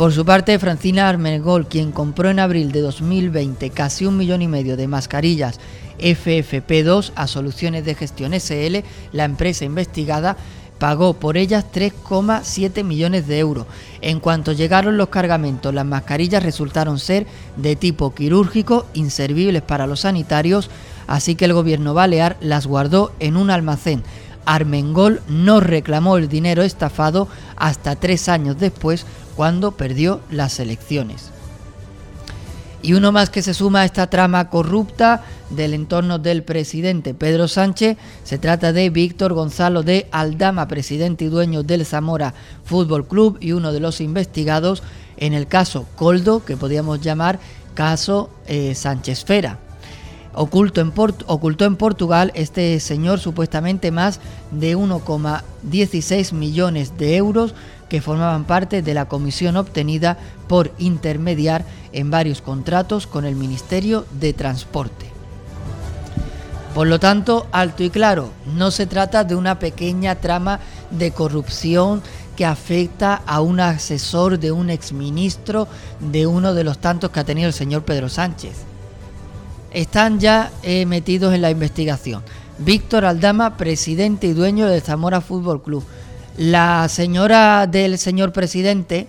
[0.00, 4.48] Por su parte, Francina Armengol, quien compró en abril de 2020 casi un millón y
[4.48, 5.60] medio de mascarillas
[5.98, 8.78] FFP2 a Soluciones de Gestión SL,
[9.12, 10.38] la empresa investigada,
[10.78, 13.66] pagó por ellas 3,7 millones de euros.
[14.00, 17.26] En cuanto llegaron los cargamentos, las mascarillas resultaron ser
[17.58, 20.70] de tipo quirúrgico, inservibles para los sanitarios,
[21.08, 24.02] así que el gobierno balear las guardó en un almacén.
[24.44, 31.30] Armengol no reclamó el dinero estafado hasta tres años después, cuando perdió las elecciones.
[32.82, 37.46] Y uno más que se suma a esta trama corrupta del entorno del presidente Pedro
[37.46, 42.34] Sánchez, se trata de Víctor Gonzalo de Aldama, presidente y dueño del Zamora
[42.64, 44.82] Fútbol Club y uno de los investigados
[45.18, 47.38] en el caso Coldo, que podríamos llamar
[47.74, 49.58] caso eh, Sánchez Fera.
[50.34, 50.38] En,
[51.26, 54.20] ocultó en Portugal este señor supuestamente más
[54.50, 57.54] de 1,16 millones de euros
[57.88, 60.16] que formaban parte de la comisión obtenida
[60.48, 65.10] por intermediar en varios contratos con el Ministerio de Transporte.
[66.74, 70.60] Por lo tanto, alto y claro, no se trata de una pequeña trama
[70.92, 72.00] de corrupción
[72.36, 75.66] que afecta a un asesor de un exministro
[75.98, 78.69] de uno de los tantos que ha tenido el señor Pedro Sánchez.
[79.72, 82.22] Están ya eh, metidos en la investigación.
[82.58, 85.84] Víctor Aldama, presidente y dueño del Zamora Fútbol Club,
[86.36, 89.06] la señora del señor presidente,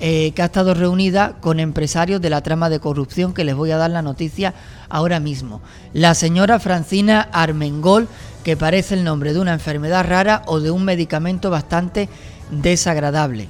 [0.00, 3.70] eh, que ha estado reunida con empresarios de la trama de corrupción, que les voy
[3.72, 4.54] a dar la noticia
[4.88, 5.60] ahora mismo.
[5.92, 8.08] La señora Francina Armengol,
[8.42, 12.08] que parece el nombre de una enfermedad rara o de un medicamento bastante
[12.50, 13.48] desagradable.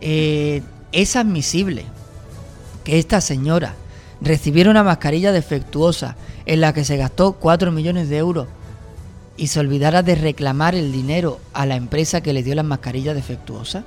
[0.00, 0.62] Eh,
[0.92, 1.86] es admisible
[2.84, 3.74] que esta señora
[4.24, 6.16] recibiera una mascarilla defectuosa
[6.46, 8.48] en la que se gastó 4 millones de euros
[9.36, 13.14] y se olvidara de reclamar el dinero a la empresa que le dio las mascarillas
[13.14, 13.84] defectuosas?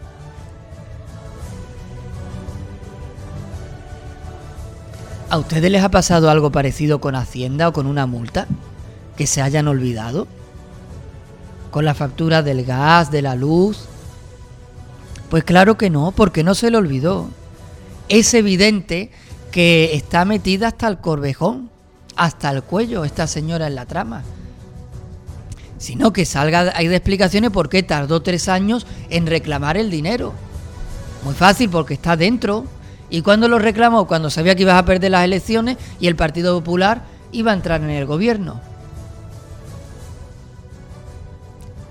[5.30, 8.48] ¿A ustedes les ha pasado algo parecido con Hacienda o con una multa?
[9.18, 10.28] ¿Que se hayan olvidado?
[11.72, 13.88] ¿Con la factura del gas, de la luz?
[15.30, 17.28] Pues claro que no, porque no se le olvidó.
[18.08, 19.12] Es evidente
[19.52, 21.70] que está metida hasta el corvejón,
[22.16, 24.24] hasta el cuello esta señora en la trama
[25.78, 30.34] sino que salga ahí de explicaciones por qué tardó tres años en reclamar el dinero.
[31.24, 32.66] Muy fácil, porque está dentro.
[33.10, 34.08] ¿Y cuándo lo reclamó?
[34.08, 37.82] Cuando sabía que ibas a perder las elecciones y el Partido Popular iba a entrar
[37.82, 38.60] en el gobierno.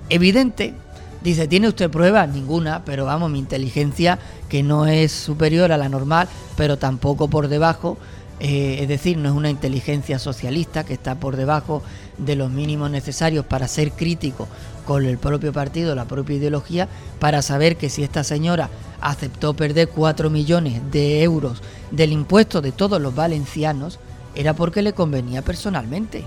[0.09, 0.75] Evidente
[1.27, 2.29] Dice, ¿tiene usted pruebas?
[2.29, 7.49] Ninguna, pero vamos, mi inteligencia, que no es superior a la normal, pero tampoco por
[7.49, 7.99] debajo,
[8.39, 11.83] eh, es decir, no es una inteligencia socialista que está por debajo
[12.17, 14.47] de los mínimos necesarios para ser crítico
[14.85, 16.87] con el propio partido, la propia ideología,
[17.19, 18.71] para saber que si esta señora
[19.01, 21.61] aceptó perder 4 millones de euros
[21.91, 23.99] del impuesto de todos los valencianos,
[24.37, 26.25] era porque le convenía personalmente.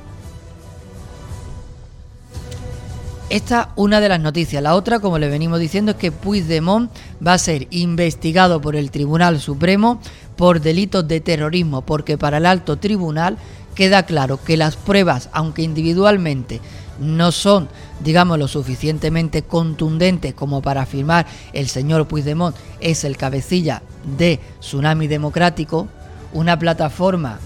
[3.30, 4.64] Esta una de las noticias.
[4.64, 6.92] La otra, como le venimos diciendo, es que Puigdemont
[7.26, 10.02] va a ser investigado por el Tribunal Supremo
[10.36, 13.38] por delitos de terrorismo, porque para el alto tribunal
[13.76, 16.60] queda claro que las pruebas, aunque individualmente
[17.00, 17.70] no son,
[18.04, 23.84] digamos, lo suficientemente contundentes como para afirmar el señor Puigdemont es el cabecilla
[24.18, 25.88] de Tsunami Democrático,
[26.34, 27.40] una plataforma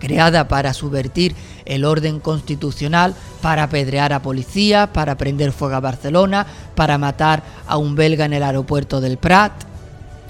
[0.00, 6.44] creada para subvertir el orden constitucional, para apedrear a policías, para prender fuego a Barcelona,
[6.74, 9.52] para matar a un belga en el aeropuerto del Prat,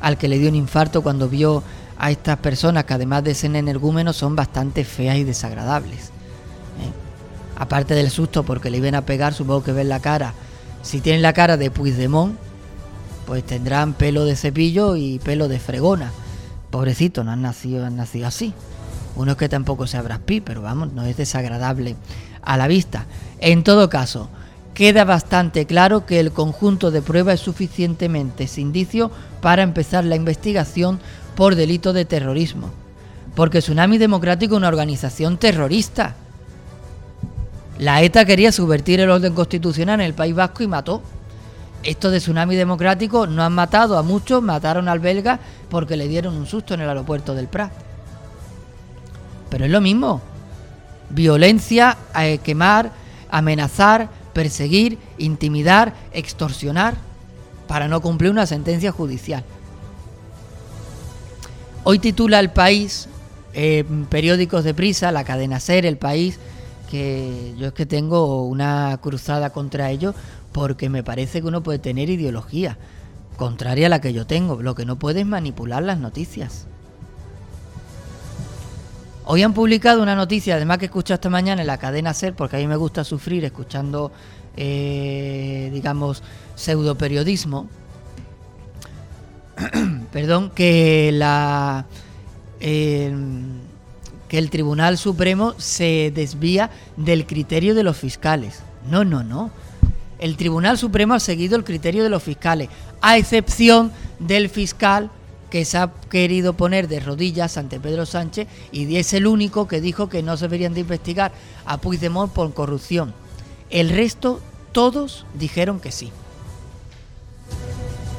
[0.03, 1.63] al que le dio un infarto cuando vio
[1.99, 6.07] a estas personas que además de ser energúmenos son bastante feas y desagradables.
[6.07, 6.93] ¿eh?
[7.57, 10.35] Aparte del susto porque le iban a pegar, supongo que ven la cara.
[10.83, 12.37] Si tienen la cara de Puigdemont,
[13.27, 16.11] pues tendrán pelo de cepillo y pelo de fregona.
[16.71, 18.55] Pobrecito, no han nacido, han nacido así.
[19.17, 21.97] Uno que tampoco sea Brad pero vamos, no es desagradable
[22.43, 23.07] a la vista.
[23.41, 24.29] En todo caso,
[24.75, 31.01] queda bastante claro que el conjunto de pruebas es suficientemente indicio para empezar la investigación
[31.35, 32.71] por delito de terrorismo.
[33.35, 36.15] Porque Tsunami Democrático es una organización terrorista.
[37.79, 41.03] La ETA quería subvertir el orden constitucional en el País Vasco y mató.
[41.83, 45.41] Esto de Tsunami Democrático no han matado a muchos, mataron al belga
[45.71, 47.73] porque le dieron un susto en el aeropuerto del Prat.
[49.51, 50.21] Pero es lo mismo.
[51.11, 52.93] Violencia, eh, quemar,
[53.31, 56.95] amenazar, perseguir, intimidar, extorsionar,
[57.67, 59.45] para no cumplir una sentencia judicial.
[61.85, 63.09] Hoy titula El País,
[63.53, 66.39] eh, periódicos de prisa, la cadena Ser, El País,
[66.91, 70.15] que yo es que tengo una cruzada contra ellos
[70.53, 72.77] porque me parece que uno puede tener ideología
[73.37, 74.63] contraria a la que yo tengo.
[74.63, 76.67] Lo que no puede es manipular las noticias.
[79.25, 82.57] Hoy han publicado una noticia, además que escuché esta mañana en la cadena SER, porque
[82.57, 84.11] a mí me gusta sufrir escuchando,
[84.57, 86.23] eh, digamos,
[86.55, 87.69] pseudo periodismo.
[90.13, 91.85] Perdón, que la.
[92.59, 98.63] que el Tribunal Supremo se desvía del criterio de los fiscales.
[98.91, 99.51] No, no, no.
[100.19, 102.69] El Tribunal Supremo ha seguido el criterio de los fiscales,
[103.01, 105.11] a excepción del fiscal
[105.51, 109.81] que se ha querido poner de rodillas ante Pedro Sánchez y es el único que
[109.81, 111.33] dijo que no se deberían de investigar
[111.67, 113.13] a Puigdemont por corrupción.
[113.69, 114.41] El resto,
[114.73, 116.11] todos dijeron que sí.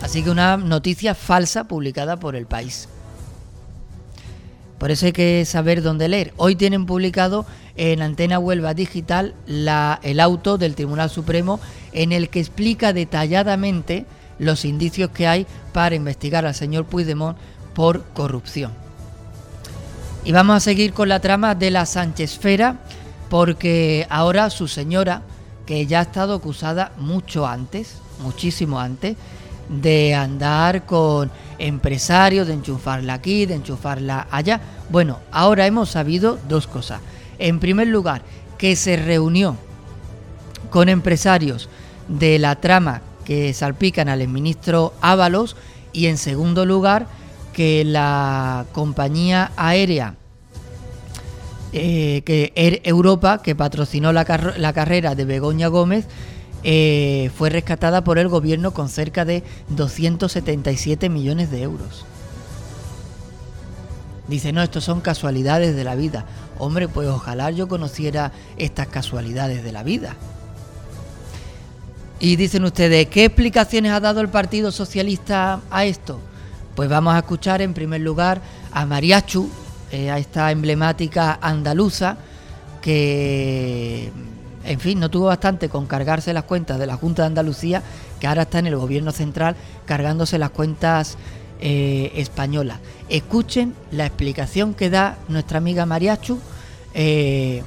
[0.02, 2.88] Así que una noticia falsa publicada por el país.
[4.78, 6.34] Por eso hay que saber dónde leer.
[6.38, 11.60] Hoy tienen publicado en Antena Huelva Digital el auto del Tribunal Supremo
[11.94, 14.06] en el que explica detalladamente
[14.42, 17.38] los indicios que hay para investigar al señor Puigdemont
[17.76, 18.72] por corrupción.
[20.26, 22.78] Y vamos a seguir con la trama de la Sánchezfera,
[23.30, 25.22] porque ahora su señora,
[25.66, 29.16] que ya ha estado acusada mucho antes, muchísimo antes,
[29.70, 34.60] de andar con empresarios, de enchufarla aquí, de enchufarla allá.
[34.90, 37.00] Bueno, ahora hemos sabido dos cosas.
[37.38, 38.24] En primer lugar,
[38.58, 39.56] que se reunió
[40.72, 41.70] con empresarios
[42.08, 43.02] de la trama
[43.32, 45.56] que salpican al ministro Ábalos
[45.94, 47.08] y en segundo lugar
[47.54, 50.16] que la compañía aérea
[51.72, 56.08] eh, que Air Europa, que patrocinó la, carrera de Begoña Gómez,
[56.66, 62.04] eh, fue rescatada por el gobierno con cerca de 277 millones de euros.
[64.28, 66.26] Dice, no, esto son casualidades de la vida.
[66.60, 70.18] Hombre, pues ojalá yo conociera estas casualidades de la vida.
[72.24, 76.20] Y dicen ustedes, ¿qué explicaciones ha dado el Partido Socialista a esto?
[76.76, 79.50] Pues vamos a escuchar en primer lugar a Mariachu,
[79.92, 82.18] eh, a esta emblemática andaluza,
[82.80, 84.12] que,
[84.64, 87.82] en fin, no tuvo bastante con cargarse las cuentas de la Junta de Andalucía,
[88.20, 89.56] que ahora está en el gobierno central
[89.88, 91.18] cargándose las cuentas
[91.60, 92.82] eh, españolas.
[93.10, 96.38] Escuchen la explicación que da nuestra amiga Mariachu
[96.94, 97.64] eh,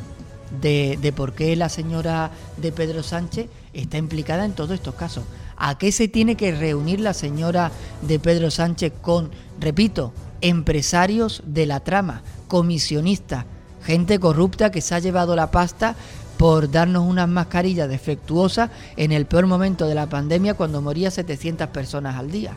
[0.61, 5.25] de, de por qué la señora de Pedro Sánchez está implicada en todos estos casos.
[5.57, 7.70] ¿A qué se tiene que reunir la señora
[8.03, 13.45] de Pedro Sánchez con, repito, empresarios de la trama, comisionistas,
[13.85, 15.97] gente corrupta que se ha llevado la pasta
[16.37, 21.68] por darnos unas mascarillas defectuosas en el peor momento de la pandemia cuando moría 700
[21.68, 22.57] personas al día.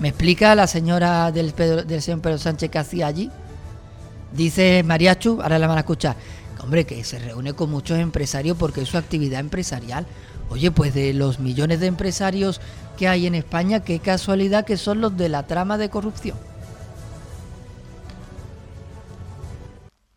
[0.00, 3.30] ¿Me explica la señora del, del señor Pedro Sánchez que hacía allí?
[4.32, 6.16] Dice Mariachu, ahora la van a escuchar,
[6.62, 10.06] hombre, que se reúne con muchos empresarios porque es su actividad empresarial.
[10.50, 12.60] Oye, pues de los millones de empresarios
[12.96, 16.36] que hay en España, qué casualidad que son los de la trama de corrupción.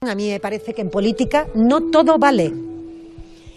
[0.02, 2.54] A mí me parece que en política no todo vale.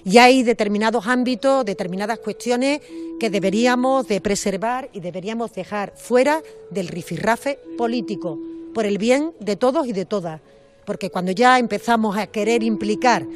[0.04, 2.80] Y hay determinados ámbitos, determinadas cuestiones
[3.20, 8.38] que deberíamos de preservar y deberíamos dejar fuera del rifirrafe político,
[8.72, 10.40] por el bien de todos y de todas.
[10.88, 13.26] Porque cuando ya empezamos a querer implicar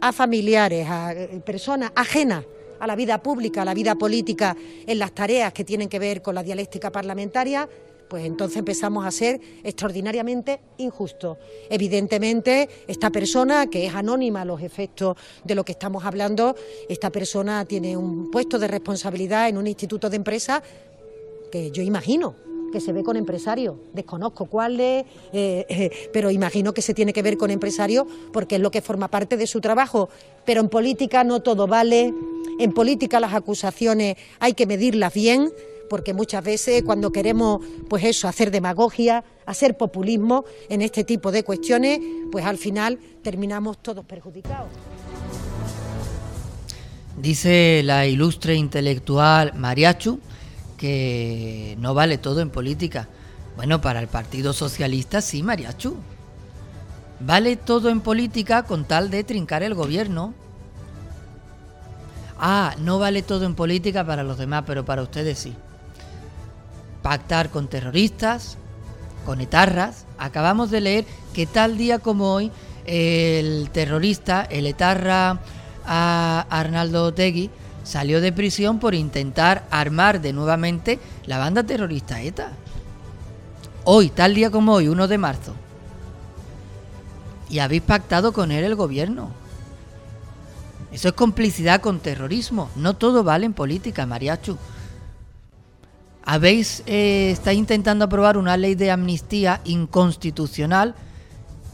[0.00, 2.42] a familiares, a eh, personas ajenas
[2.80, 4.56] a la vida pública, a la vida política,
[4.86, 7.68] en las tareas que tienen que ver con la dialéctica parlamentaria,
[8.08, 11.36] pues entonces empezamos a ser extraordinariamente injustos.
[11.68, 16.56] Evidentemente, esta persona, que es anónima a los efectos de lo que estamos hablando,
[16.88, 20.62] esta persona tiene un puesto de responsabilidad en un instituto de empresa
[21.50, 23.76] que yo imagino que se ve con empresarios.
[23.92, 28.60] Desconozco cuáles, eh, eh, pero imagino que se tiene que ver con empresarios porque es
[28.60, 30.08] lo que forma parte de su trabajo.
[30.44, 32.12] Pero en política no todo vale,
[32.58, 35.52] en política las acusaciones hay que medirlas bien
[35.88, 41.44] porque muchas veces cuando queremos, pues eso, hacer demagogia, hacer populismo en este tipo de
[41.44, 42.00] cuestiones,
[42.32, 44.70] pues al final terminamos todos perjudicados.
[47.20, 50.18] Dice la ilustre intelectual Mariachu
[50.82, 53.06] que no vale todo en política.
[53.54, 55.94] Bueno, para el Partido Socialista sí, Mariachu.
[57.20, 60.34] Vale todo en política con tal de trincar el gobierno.
[62.36, 65.54] Ah, no vale todo en política para los demás, pero para ustedes sí
[67.00, 68.58] pactar con terroristas,
[69.24, 70.06] con etarras.
[70.18, 72.50] Acabamos de leer que tal día como hoy
[72.86, 75.38] el terrorista, el etarra
[75.86, 77.50] a Arnaldo Tegui,
[77.84, 82.52] salió de prisión por intentar armar de nuevamente la banda terrorista ETA.
[83.84, 85.54] Hoy, tal día como hoy, 1 de marzo.
[87.50, 89.30] Y habéis pactado con él el gobierno.
[90.92, 92.70] Eso es complicidad con terrorismo.
[92.76, 94.56] No todo vale en política, Mariachu
[96.24, 100.94] habéis eh, está intentando aprobar una ley de amnistía inconstitucional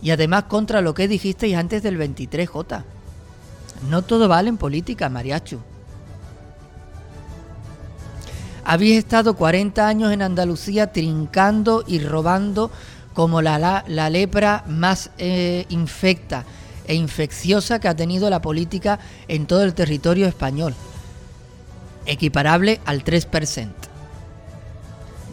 [0.01, 2.85] y además contra lo que dijisteis antes del 23J.
[3.91, 5.59] No todo vale en política, Mariachu.
[8.71, 12.71] Habéis estado 40 años en Andalucía trincando y robando
[13.14, 16.45] como la, la, lepra más eh, infecta
[16.87, 20.75] e infecciosa que ha tenido la política en todo el territorio español,
[22.05, 23.71] equiparable al 3%.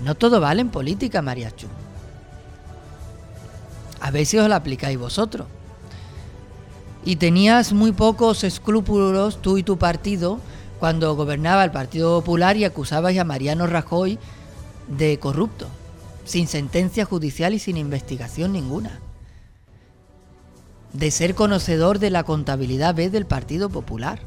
[0.05, 1.67] No todo vale en política, Mariachu.
[3.99, 5.47] A si os la aplicáis vosotros.
[7.03, 10.39] Y tenías muy pocos escrúpulos, tú y tu partido,
[10.85, 14.19] cuando gobernaba el Partido Popular y acusabais a Mariano Rajoy
[14.87, 15.67] de corrupto,
[16.25, 18.99] sin sentencia judicial y sin investigación ninguna.
[20.93, 24.19] De ser conocedor de la contabilidad B del Partido Popular.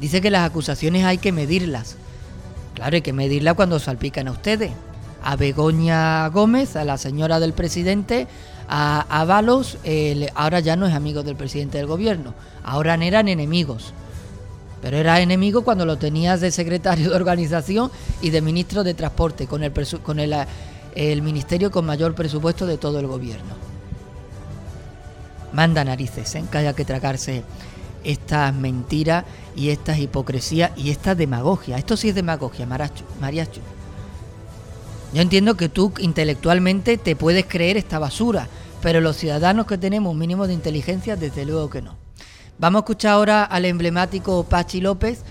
[0.00, 1.94] Dice que las acusaciones hay que medirlas.
[2.74, 4.72] Claro, hay que medirlas cuando salpican a ustedes.
[5.26, 8.28] A Begoña Gómez, a la señora del presidente,
[8.68, 9.78] a Avalos,
[10.34, 13.94] ahora ya no es amigo del presidente del gobierno, ahora eran enemigos.
[14.82, 19.46] Pero era enemigo cuando lo tenías de secretario de organización y de ministro de transporte,
[19.46, 19.72] con el,
[20.02, 20.36] con el,
[20.94, 23.54] el ministerio con mayor presupuesto de todo el gobierno.
[25.54, 26.44] Manda narices, ¿eh?
[26.50, 27.44] que haya que tragarse
[28.02, 29.24] estas mentiras
[29.56, 31.78] y estas hipocresías y esta demagogia.
[31.78, 33.62] Esto sí es demagogia, Maracho, Mariacho.
[35.14, 38.48] Yo entiendo que tú intelectualmente te puedes creer esta basura,
[38.82, 41.94] pero los ciudadanos que tenemos un mínimo de inteligencia, desde luego que no.
[42.58, 45.22] Vamos a escuchar ahora al emblemático Pachi López,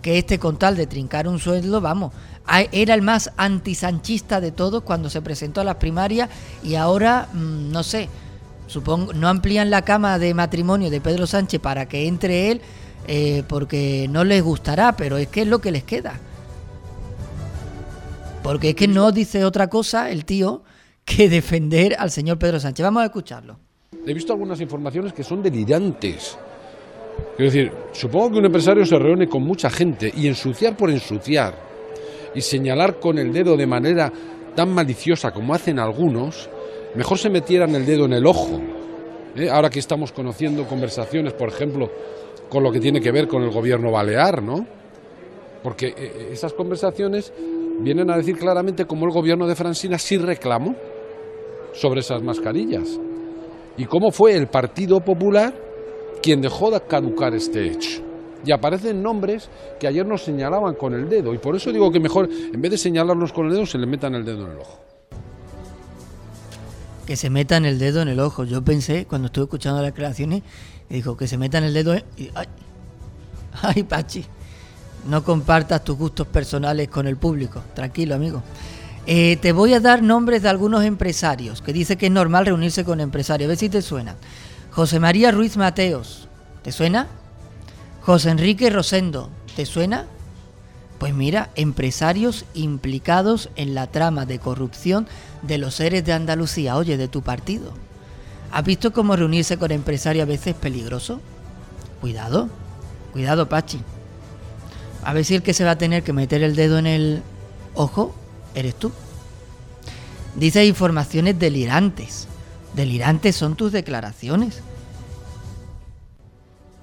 [0.00, 2.12] que este con tal de trincar un sueldo, vamos,
[2.70, 6.30] era el más antisanchista de todos cuando se presentó a las primarias
[6.62, 8.08] y ahora, mm, no sé,
[8.68, 12.60] supongo, no amplían la cama de matrimonio de Pedro Sánchez para que entre él,
[13.08, 16.20] eh, porque no les gustará, pero es que es lo que les queda.
[18.42, 20.62] Porque es que no dice otra cosa el tío
[21.04, 22.82] que defender al señor Pedro Sánchez.
[22.84, 23.58] Vamos a escucharlo.
[24.04, 26.36] He visto algunas informaciones que son delirantes.
[27.36, 31.54] Quiero decir, supongo que un empresario se reúne con mucha gente y ensuciar por ensuciar
[32.34, 34.12] y señalar con el dedo de manera
[34.56, 36.48] tan maliciosa como hacen algunos,
[36.96, 38.60] mejor se metieran el dedo en el ojo.
[39.36, 39.48] ¿eh?
[39.50, 41.90] Ahora que estamos conociendo conversaciones, por ejemplo,
[42.48, 44.66] con lo que tiene que ver con el gobierno balear, ¿no?
[45.62, 47.32] Porque eh, esas conversaciones
[47.82, 50.74] vienen a decir claramente cómo el gobierno de Francina sí reclamó
[51.72, 52.98] sobre esas mascarillas.
[53.76, 55.54] ¿Y cómo fue el Partido Popular
[56.22, 58.02] quien dejó de caducar este hecho?
[58.44, 61.32] Y aparecen nombres que ayer nos señalaban con el dedo.
[61.32, 63.86] Y por eso digo que mejor, en vez de señalarlos con el dedo, se le
[63.86, 64.78] metan el dedo en el ojo.
[67.06, 68.44] Que se metan el dedo en el ojo.
[68.44, 70.42] Yo pensé, cuando estuve escuchando las declaraciones,
[70.88, 72.02] dijo que se metan el dedo en...
[72.34, 72.46] ¡Ay!
[73.62, 74.24] ¡Ay, Pachi!
[75.06, 77.62] No compartas tus gustos personales con el público.
[77.74, 78.42] Tranquilo, amigo.
[79.06, 82.84] Eh, te voy a dar nombres de algunos empresarios, que dice que es normal reunirse
[82.84, 83.48] con empresarios.
[83.48, 84.16] A ver si te suena.
[84.70, 86.28] José María Ruiz Mateos.
[86.62, 87.08] ¿Te suena?
[88.02, 89.28] José Enrique Rosendo.
[89.56, 90.06] ¿Te suena?
[90.98, 95.08] Pues mira, empresarios implicados en la trama de corrupción
[95.42, 97.72] de los seres de Andalucía, oye, de tu partido.
[98.52, 101.20] ¿Has visto cómo reunirse con empresarios a veces es peligroso?
[102.00, 102.48] Cuidado,
[103.12, 103.80] cuidado, Pachi.
[105.02, 107.22] A ver si el que se va a tener que meter el dedo en el
[107.74, 108.14] ojo
[108.54, 108.92] eres tú.
[110.36, 112.28] Dice informaciones delirantes.
[112.74, 114.62] Delirantes son tus declaraciones.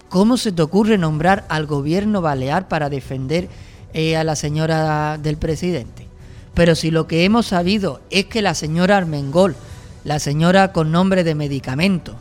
[0.10, 3.48] ¿Cómo se te ocurre nombrar al gobierno balear para defender
[3.94, 6.08] eh, a la señora del presidente?
[6.54, 9.56] Pero si lo que hemos sabido es que la señora Armengol,
[10.04, 12.16] la señora con nombre de medicamento,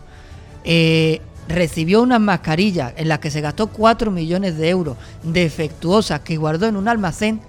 [0.64, 6.36] eh, recibió unas mascarillas en las que se gastó 4 millones de euros defectuosas que
[6.36, 7.40] guardó en un almacén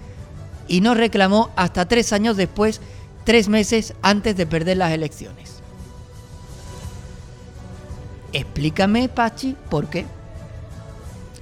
[0.67, 2.79] y no reclamó hasta tres años después,
[3.25, 5.59] tres meses antes de perder las elecciones.
[8.31, 10.05] Explícame, Pachi, por qué.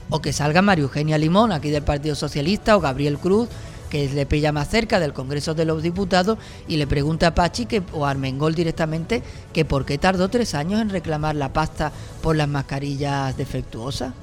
[0.10, 3.49] O que salga María Eugenia Limón, aquí del Partido Socialista, o Gabriel Cruz,
[3.89, 7.65] que le pilla más cerca del Congreso de los Diputados, y le pregunta a Pachi
[7.65, 9.23] que, o a Armengol directamente
[9.53, 14.13] que por qué tardó tres años en reclamar la pasta por las mascarillas defectuosas.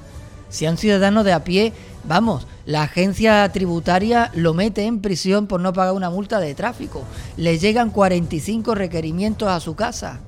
[0.49, 1.73] Si a un ciudadano de a pie,
[2.05, 7.03] vamos, la agencia tributaria lo mete en prisión por no pagar una multa de tráfico.
[7.35, 10.19] Le llegan 45 requerimientos a su casa.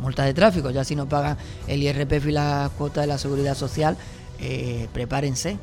[0.00, 3.54] Multa de tráfico, ya si no pagan el IRPF y la cuota de la seguridad
[3.54, 3.96] social,
[4.38, 5.56] eh, prepárense.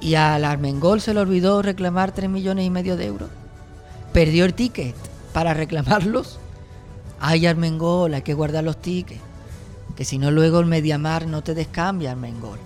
[0.00, 3.30] Y al Armengol se le olvidó reclamar 3 millones y medio de euros.
[4.12, 4.94] Perdió el ticket
[5.32, 6.38] para reclamarlos.
[7.20, 9.20] Ay, Armengol, hay que guardar los tickets
[9.96, 12.58] que si no luego el Mediamar no te descambia Mengol.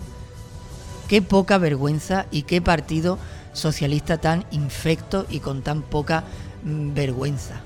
[1.09, 3.19] Qué poca vergüenza y qué partido
[3.53, 6.25] socialista tan infecto y con tan poca
[6.65, 7.61] mm, vergüenza.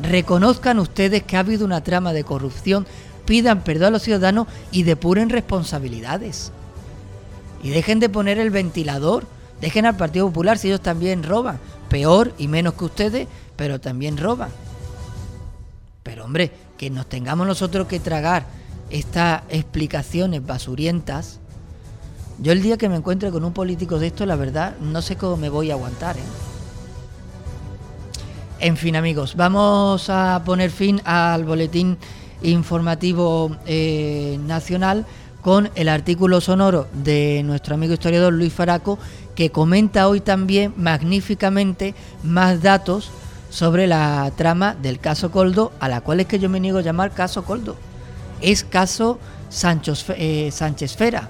[0.00, 2.86] Reconozcan ustedes que ha habido una trama de corrupción,
[3.26, 6.52] pidan perdón a los ciudadanos y depuren responsabilidades.
[7.64, 9.24] Y dejen de poner el ventilador,
[9.62, 11.58] dejen al Partido Popular si ellos también roban,
[11.88, 14.50] peor y menos que ustedes, pero también roban.
[16.02, 18.44] Pero hombre, que nos tengamos nosotros que tragar
[18.90, 21.40] estas explicaciones basurientas,
[22.38, 25.16] yo el día que me encuentre con un político de esto, la verdad, no sé
[25.16, 26.18] cómo me voy a aguantar.
[26.18, 26.22] ¿eh?
[28.60, 31.96] En fin, amigos, vamos a poner fin al boletín
[32.42, 35.06] informativo eh, nacional
[35.44, 38.98] con el artículo sonoro de nuestro amigo historiador Luis Faraco,
[39.34, 43.10] que comenta hoy también magníficamente más datos
[43.50, 46.82] sobre la trama del caso Coldo, a la cual es que yo me niego a
[46.82, 47.76] llamar caso Coldo.
[48.40, 49.18] Es caso
[50.16, 51.28] eh, Sánchez Fera.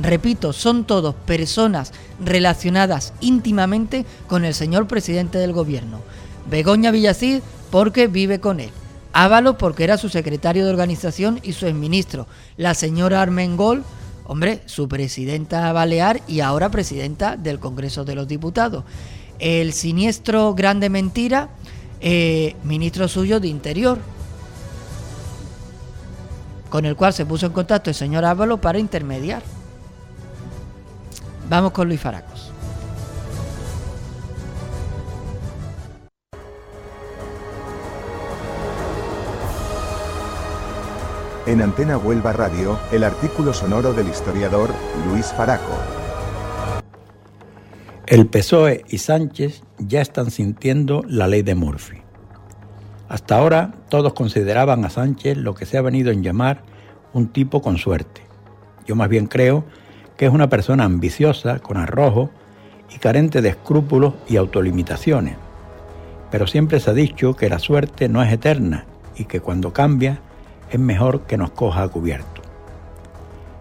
[0.00, 6.00] Repito, son todos personas relacionadas íntimamente con el señor presidente del gobierno.
[6.50, 7.40] Begoña Villacid
[7.70, 8.70] porque vive con él.
[9.24, 12.26] Ávalo porque era su secretario de organización y su exministro.
[12.56, 13.84] La señora Armengol,
[14.24, 18.84] hombre, su presidenta balear y ahora presidenta del Congreso de los Diputados
[19.38, 21.50] el siniestro Grande Mentira,
[22.00, 23.98] eh, ministro suyo de Interior,
[26.70, 29.42] con el cual se puso en contacto el señor Ávalo para intermediar.
[31.48, 32.35] Vamos con Luis Faracos.
[41.56, 44.68] En Antena Huelva Radio, el artículo sonoro del historiador
[45.08, 45.72] Luis Faraco.
[48.06, 52.02] El PSOE y Sánchez ya están sintiendo la ley de Murphy.
[53.08, 56.60] Hasta ahora todos consideraban a Sánchez lo que se ha venido en llamar
[57.14, 58.20] un tipo con suerte.
[58.86, 59.64] Yo más bien creo
[60.18, 62.28] que es una persona ambiciosa, con arrojo
[62.94, 65.36] y carente de escrúpulos y autolimitaciones.
[66.30, 68.84] Pero siempre se ha dicho que la suerte no es eterna
[69.16, 70.20] y que cuando cambia
[70.76, 72.42] es mejor que nos coja a cubierto.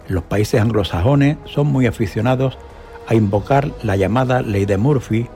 [0.07, 2.59] los países anglosajones son muy aficionados
[3.07, 5.27] a invocar la llamada ley de Murphy,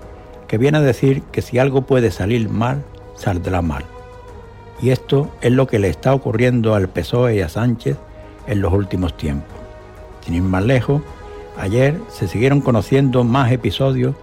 [0.48, 2.84] que viene a decir que si algo puede salir mal,
[3.16, 3.86] saldrá mal.
[4.82, 7.98] Y esto es lo que le está ocurriendo al PSOE y a Sánchez
[8.48, 9.58] en los últimos tiempos.
[10.22, 11.02] Sin ir más lejos,
[11.58, 14.16] ayer se siguieron conociendo más episodios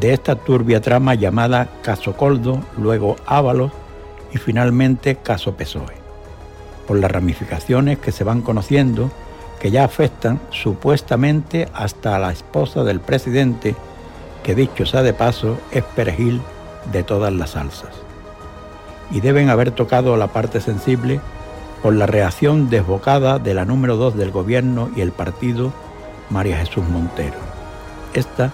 [0.00, 3.72] de esta turbia trama llamada Caso Coldo, luego Ábalos
[4.32, 5.94] y finalmente Caso PSOE,
[6.86, 9.10] por las ramificaciones que se van conociendo
[9.62, 13.76] que ya afectan supuestamente hasta a la esposa del presidente,
[14.42, 16.40] que dicho sea de paso es perejil
[16.90, 17.90] de todas las salsas.
[19.12, 21.20] Y deben haber tocado la parte sensible
[21.80, 25.72] por la reacción desbocada de la número dos del gobierno y el partido,
[26.28, 27.38] María Jesús Montero.
[28.14, 28.52] Esta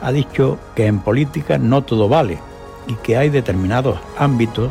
[0.00, 2.38] ha dicho que en política no todo vale
[2.86, 4.70] y que hay determinados ámbitos,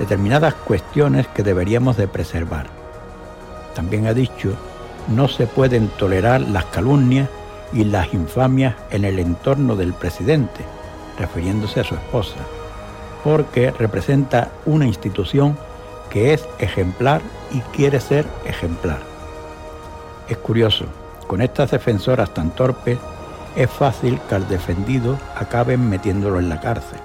[0.00, 2.66] determinadas cuestiones que deberíamos de preservar.
[3.74, 4.56] También ha dicho
[5.08, 7.28] no se pueden tolerar las calumnias
[7.72, 10.64] y las infamias en el entorno del presidente,
[11.18, 12.38] refiriéndose a su esposa,
[13.22, 15.56] porque representa una institución
[16.08, 17.20] que es ejemplar
[17.52, 19.00] y quiere ser ejemplar.
[20.28, 20.86] Es curioso,
[21.26, 22.98] con estas defensoras tan torpes,
[23.54, 27.00] es fácil que al defendido acaben metiéndolo en la cárcel,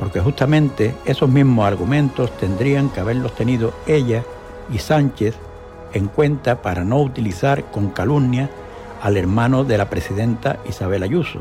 [0.00, 4.24] porque justamente esos mismos argumentos tendrían que haberlos tenido ella
[4.72, 5.34] y Sánchez
[5.92, 8.48] en cuenta para no utilizar con calumnia
[9.02, 11.40] al hermano de la presidenta Isabel Ayuso?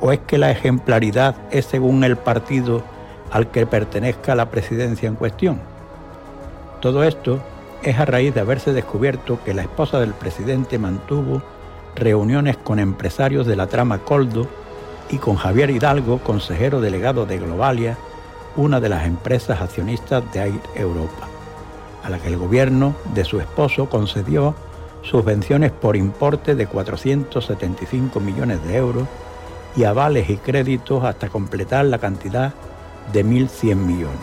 [0.00, 2.84] ¿O es que la ejemplaridad es según el partido
[3.32, 5.60] al que pertenezca la presidencia en cuestión?
[6.80, 7.40] Todo esto
[7.82, 11.42] es a raíz de haberse descubierto que la esposa del presidente mantuvo
[11.96, 14.46] reuniones con empresarios de la trama Coldo
[15.10, 17.96] y con Javier Hidalgo, consejero delegado de Globalia,
[18.56, 21.28] una de las empresas accionistas de Air Europa
[22.04, 24.54] a la que el gobierno de su esposo concedió
[25.02, 29.08] subvenciones por importe de 475 millones de euros
[29.74, 32.52] y avales y créditos hasta completar la cantidad
[33.12, 34.18] de 1.100 millones.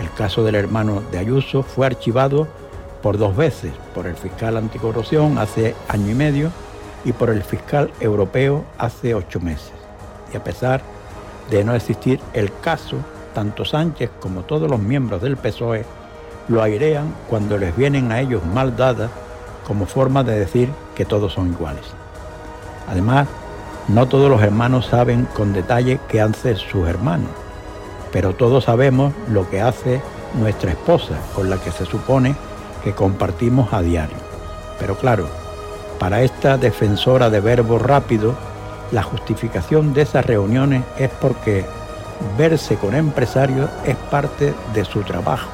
[0.00, 2.46] El caso del hermano de Ayuso fue archivado
[3.02, 6.52] por dos veces, por el fiscal anticorrupción hace año y medio
[7.08, 9.72] y por el fiscal europeo hace ocho meses.
[10.32, 10.82] Y a pesar
[11.50, 12.96] de no existir el caso,
[13.34, 15.86] tanto Sánchez como todos los miembros del PSOE
[16.48, 19.10] lo airean cuando les vienen a ellos mal dadas
[19.66, 21.84] como forma de decir que todos son iguales.
[22.88, 23.26] Además,
[23.88, 27.30] no todos los hermanos saben con detalle qué hace sus hermanos,
[28.12, 30.02] pero todos sabemos lo que hace
[30.34, 32.36] nuestra esposa, con la que se supone
[32.84, 34.16] que compartimos a diario.
[34.78, 35.26] Pero claro,
[35.98, 38.34] para esta defensora de verbos rápidos,
[38.92, 41.64] la justificación de esas reuniones es porque
[42.36, 45.50] verse con empresarios es parte de su trabajo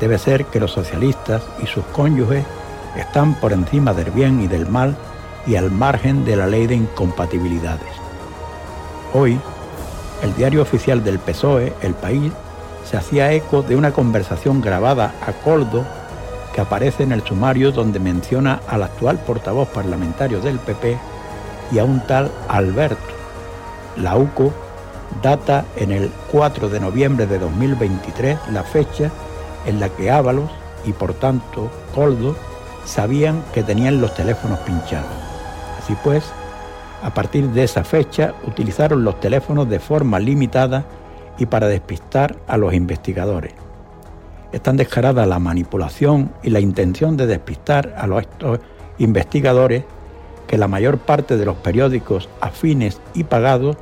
[0.00, 2.44] debe ser que los socialistas y sus cónyuges
[2.96, 4.96] están por encima del bien y del mal
[5.46, 7.88] y al margen de la ley de incompatibilidades.
[9.12, 9.38] Hoy,
[10.22, 12.32] el diario oficial del PSOE, El País,
[12.84, 15.84] se hacía eco de una conversación grabada a Coldo
[16.54, 20.96] que aparece en el sumario donde menciona al actual portavoz parlamentario del PP
[21.72, 23.12] y a un tal Alberto.
[23.96, 24.52] La UCO
[25.20, 29.10] data en el 4 de noviembre de 2023 la fecha
[29.66, 30.50] en la que Ábalos
[30.84, 32.36] y por tanto Coldo
[32.84, 35.10] sabían que tenían los teléfonos pinchados.
[35.82, 36.24] Así pues,
[37.02, 40.84] a partir de esa fecha utilizaron los teléfonos de forma limitada
[41.36, 43.63] y para despistar a los investigadores.
[44.54, 48.22] Es tan descarada la manipulación y la intención de despistar a los
[48.98, 49.82] investigadores
[50.46, 53.76] que la mayor parte de los periódicos afines y pagados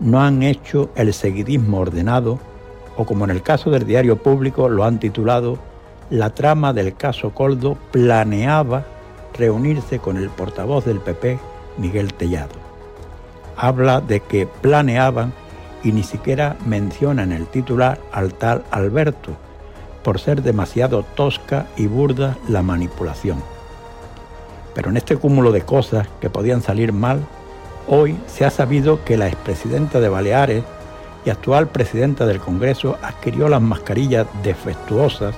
[0.00, 2.38] no han hecho el seguidismo ordenado
[2.96, 5.58] o como en el caso del diario público lo han titulado,
[6.08, 8.86] la trama del caso Coldo planeaba
[9.36, 11.38] reunirse con el portavoz del PP,
[11.76, 12.54] Miguel Tellado.
[13.58, 15.34] Habla de que planeaban
[15.82, 19.36] y ni siquiera menciona en el titular al tal Alberto,
[20.04, 23.42] por ser demasiado tosca y burda la manipulación.
[24.74, 27.26] Pero en este cúmulo de cosas que podían salir mal,
[27.88, 30.64] hoy se ha sabido que la expresidenta de Baleares,
[31.24, 35.34] y actual presidenta del Congreso adquirió las mascarillas defectuosas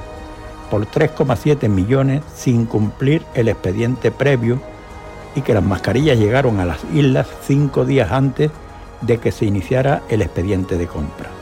[0.71, 4.61] por 3,7 millones sin cumplir el expediente previo
[5.37, 8.51] y que las mascarillas llegaron a las islas cinco días antes
[9.03, 11.36] de que se iniciara el expediente de compra.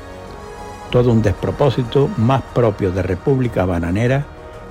[0.95, 4.26] Todo un despropósito más propio de República Bananera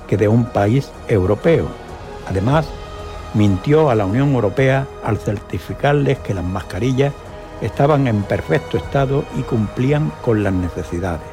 [0.08, 1.66] que de un país europeo.
[2.26, 2.64] Además,
[3.34, 7.12] mintió a la Unión Europea al certificarles que las mascarillas
[7.60, 11.28] estaban en perfecto estado y cumplían con las necesidades.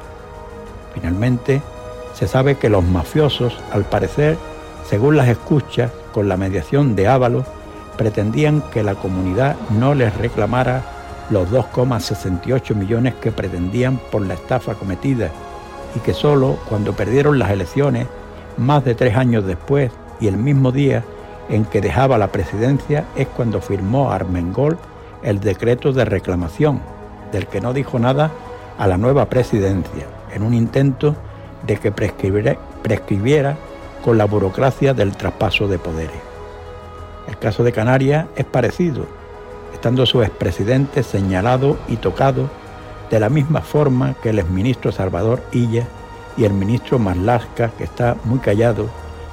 [0.94, 1.62] Finalmente,
[2.14, 4.36] se sabe que los mafiosos, al parecer,
[4.90, 7.46] según las escuchas, con la mediación de Ábalos,
[7.96, 10.84] pretendían que la comunidad no les reclamara
[11.32, 15.32] los 2,68 millones que pretendían por la estafa cometida
[15.96, 18.08] y que solo cuando perdieron las elecciones,
[18.58, 21.04] más de tres años después y el mismo día
[21.50, 24.78] en que dejaba la presidencia, es cuando firmó Armengol
[25.24, 26.82] el decreto de reclamación,
[27.32, 28.32] del que no dijo nada
[28.78, 31.16] a la nueva presidencia, en un intento
[31.66, 33.58] de que prescribiera,
[34.04, 36.20] con la burocracia del traspaso de poderes.
[37.28, 39.06] El caso de Canarias es parecido,
[39.74, 42.50] estando su expresidente señalado y tocado
[43.10, 45.86] de la misma forma que el exministro Salvador Illa
[46.38, 48.90] y el ministro Marlasca, que está muy callado,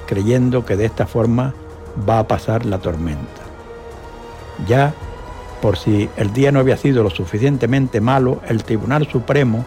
[0.07, 1.55] creyendo que de esta forma
[2.09, 3.43] va a pasar la tormenta.
[4.67, 4.93] Ya,
[5.63, 9.65] por si el día no había sido lo suficientemente malo, el Tribunal Supremo,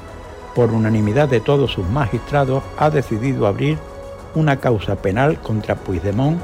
[0.55, 3.78] por unanimidad de todos sus magistrados, ha decidido abrir
[4.36, 6.39] una causa penal contra Puigdemont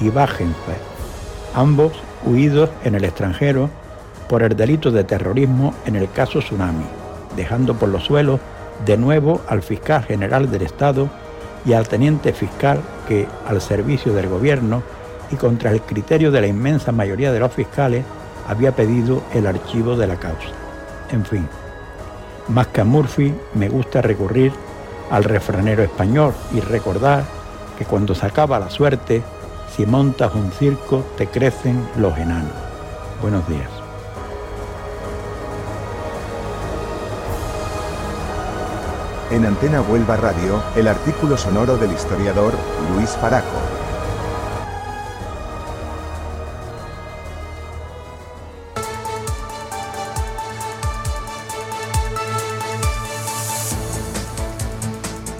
[0.00, 0.78] y Wagenfeld,
[1.54, 1.92] ambos
[2.24, 3.70] huidos en el extranjero
[4.28, 6.84] por el delito de terrorismo en el caso Tsunami,
[7.36, 8.40] dejando por los suelos
[8.84, 11.08] de nuevo al fiscal general del Estado
[11.64, 14.82] y al teniente fiscal que, al servicio del gobierno
[15.30, 18.04] y contra el criterio de la inmensa mayoría de los fiscales,
[18.48, 20.48] había pedido el archivo de la causa.
[21.10, 21.46] En fin,
[22.48, 24.52] más que a Murphy, me gusta recurrir
[25.10, 27.24] al refranero español y recordar
[27.78, 29.22] que cuando se acaba la suerte,
[29.76, 32.52] si montas un circo, te crecen los enanos.
[33.22, 33.68] Buenos días.
[39.30, 42.52] En Antena Huelva Radio, el artículo sonoro del historiador
[42.94, 43.46] Luis Faraco.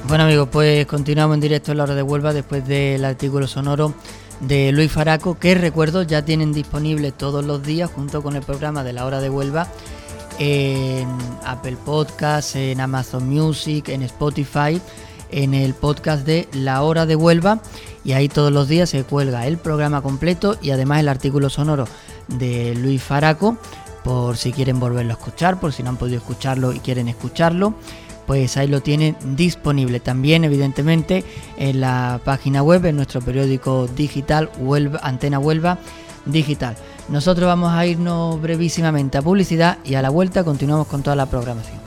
[0.08, 3.94] Bueno amigos, pues continuamos en directo en la hora de Huelva después del artículo sonoro
[4.40, 8.84] de Luis Faraco, que recuerdo ya tienen disponible todos los días junto con el programa
[8.84, 9.68] de la hora de Huelva
[10.38, 11.08] en
[11.44, 14.80] Apple Podcasts, en Amazon Music, en Spotify,
[15.30, 17.60] en el podcast de La Hora de Huelva.
[18.04, 21.86] Y ahí todos los días se cuelga el programa completo y además el artículo sonoro
[22.28, 23.56] de Luis Faraco
[24.02, 27.74] por si quieren volverlo a escuchar, por si no han podido escucharlo y quieren escucharlo
[28.26, 30.00] pues ahí lo tienen disponible.
[30.00, 31.24] También, evidentemente,
[31.56, 34.50] en la página web, en nuestro periódico digital,
[35.02, 35.78] Antena Huelva
[36.26, 36.76] Digital.
[37.08, 41.26] Nosotros vamos a irnos brevísimamente a publicidad y a la vuelta continuamos con toda la
[41.26, 41.81] programación.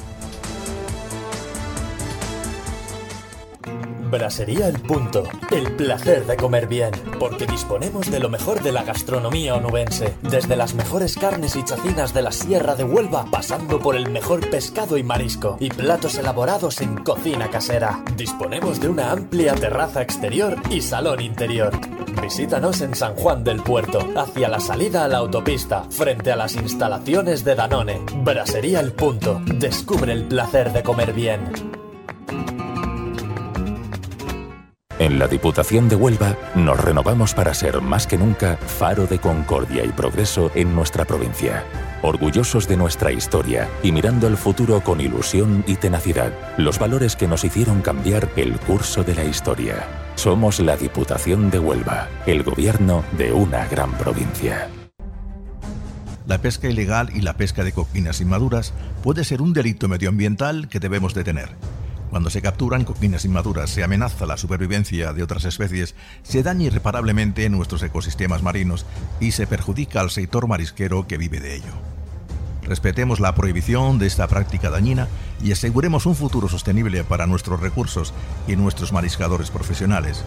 [4.10, 5.24] Brasería El Punto.
[5.51, 6.91] El placer de comer bien.
[7.20, 10.14] Porque disponemos de lo mejor de la gastronomía onubense.
[10.22, 14.49] Desde las mejores carnes y chacinas de la Sierra de Huelva, pasando por el mejor
[14.49, 15.58] pescado y marisco.
[15.60, 18.03] Y platos elaborados en cocina casera.
[18.16, 21.74] Disponemos de una amplia terraza exterior y salón interior.
[22.22, 26.56] Visítanos en San Juan del Puerto, hacia la salida a la autopista, frente a las
[26.56, 28.01] instalaciones de Danone.
[28.24, 29.41] Brasería El Punto.
[29.45, 31.85] Descubre el placer de comer bien.
[34.98, 39.84] En la Diputación de Huelva nos renovamos para ser más que nunca faro de concordia
[39.84, 41.66] y progreso en nuestra provincia.
[42.02, 47.28] Orgullosos de nuestra historia y mirando al futuro con ilusión y tenacidad, los valores que
[47.28, 49.86] nos hicieron cambiar el curso de la historia.
[50.16, 54.70] Somos la Diputación de Huelva, el gobierno de una gran provincia.
[56.26, 58.74] La pesca ilegal y la pesca de coquinas inmaduras
[59.04, 61.50] puede ser un delito medioambiental que debemos detener.
[62.16, 67.49] Cuando se capturan coquinas inmaduras, se amenaza la supervivencia de otras especies, se daña irreparablemente
[67.49, 68.86] nuestros ecosistemas marinos
[69.20, 71.74] y se perjudica al sector marisquero que vive de ello.
[72.63, 75.09] Respetemos la prohibición de esta práctica dañina
[75.43, 78.13] y aseguremos un futuro sostenible para nuestros recursos
[78.47, 80.24] y nuestros mariscadores profesionales.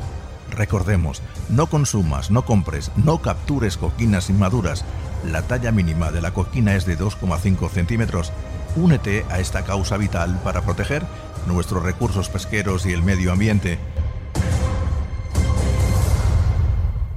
[0.51, 4.85] Recordemos, no consumas, no compres, no captures coquinas inmaduras.
[5.25, 8.31] La talla mínima de la coquina es de 2,5 centímetros.
[8.77, 11.07] Únete a esta causa vital para proteger
[11.49, 13.79] nuestros recursos pesqueros y el medio ambiente.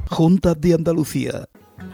[0.09, 1.47] Junta de Andalucía.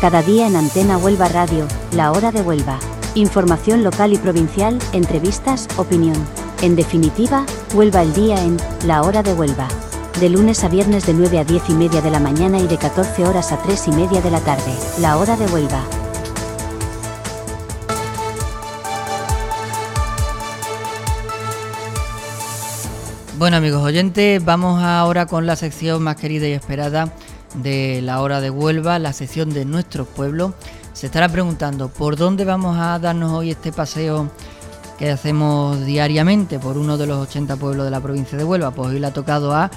[0.00, 2.78] Cada día en Antena Huelva Radio, La Hora de Huelva.
[3.16, 6.14] Información local y provincial, entrevistas, opinión.
[6.62, 7.44] En definitiva,
[7.74, 9.66] Huelva el día en La Hora de Huelva.
[10.20, 12.78] De lunes a viernes de 9 a 10 y media de la mañana y de
[12.78, 14.72] 14 horas a 3 y media de la tarde.
[15.00, 15.82] La Hora de Huelva.
[23.36, 27.12] Bueno amigos oyentes, vamos ahora con la sección más querida y esperada
[27.54, 30.54] de la hora de Huelva, la sección de nuestro pueblo.
[30.92, 34.30] Se estará preguntando por dónde vamos a darnos hoy este paseo
[34.98, 38.90] que hacemos diariamente por uno de los 80 pueblos de la provincia de Huelva, pues
[38.90, 39.70] hoy le ha tocado a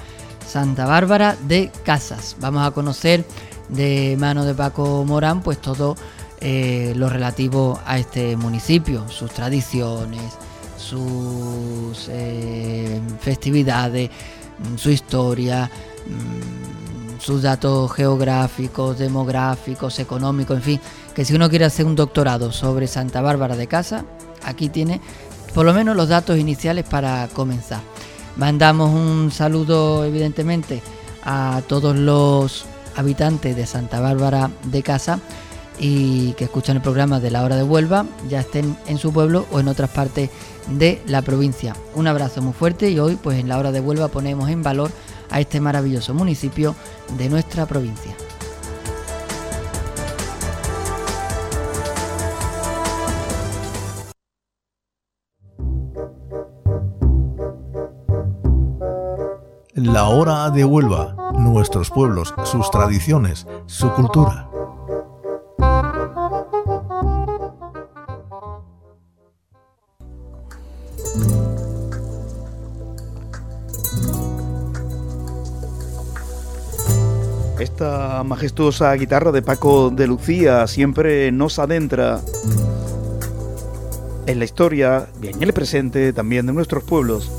[0.46, 2.36] Santa Bárbara de Casas.
[2.40, 3.24] Vamos a conocer
[3.68, 5.96] de mano de Paco Morán pues todo
[6.40, 10.36] eh, lo relativo a este municipio, sus tradiciones,
[10.76, 14.10] sus eh, festividades,
[14.76, 15.70] su historia,
[16.06, 16.91] mm,
[17.22, 20.80] sus datos geográficos, demográficos, económicos, en fin,
[21.14, 24.04] que si uno quiere hacer un doctorado sobre Santa Bárbara de Casa,
[24.44, 25.00] aquí tiene
[25.54, 27.80] por lo menos los datos iniciales para comenzar.
[28.36, 30.82] Mandamos un saludo evidentemente
[31.22, 32.64] a todos los
[32.96, 35.20] habitantes de Santa Bárbara de Casa
[35.78, 39.46] y que escuchan el programa de la hora de Huelva, ya estén en su pueblo
[39.52, 40.30] o en otras partes
[40.68, 41.76] de la provincia.
[41.94, 44.90] Un abrazo muy fuerte y hoy pues en la hora de Huelva ponemos en valor
[45.32, 46.76] a este maravilloso municipio
[47.16, 48.14] de nuestra provincia.
[59.74, 64.51] La hora de Huelva, nuestros pueblos, sus tradiciones, su cultura.
[77.62, 82.20] Esta majestuosa guitarra de Paco de Lucía siempre nos adentra
[84.26, 87.30] en la historia y en el presente también de nuestros pueblos.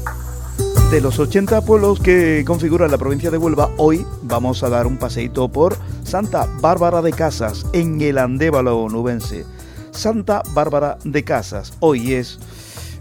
[0.92, 4.96] De los 80 pueblos que configuran la provincia de Huelva, hoy vamos a dar un
[4.96, 5.76] paseíto por
[6.06, 9.46] Santa Bárbara de Casas, en el Andévalo nubense.
[9.92, 12.40] Santa Bárbara de Casas, hoy es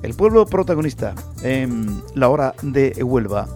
[0.02, 3.46] el pueblo protagonista en la hora de Huelva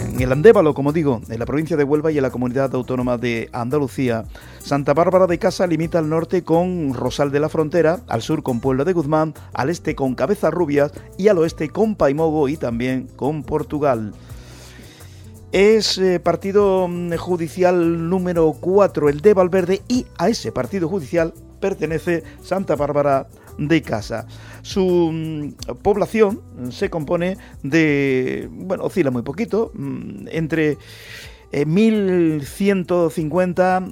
[0.00, 3.18] en el Andévalo, como digo, en la provincia de Huelva y en la comunidad autónoma
[3.18, 4.24] de Andalucía.
[4.58, 8.60] Santa Bárbara de Casa limita al norte con Rosal de la Frontera, al sur con
[8.60, 13.08] Puebla de Guzmán, al este con Cabezas Rubias y al oeste con Paimogo y también
[13.16, 14.12] con Portugal.
[15.52, 21.34] Es eh, partido mm, judicial número 4, el de Valverde, y a ese partido judicial
[21.60, 23.26] pertenece Santa Bárbara
[23.60, 24.26] de Casa.
[24.62, 30.78] Su mm, población se compone de, bueno, oscila muy poquito, mm, entre
[31.52, 33.84] 1150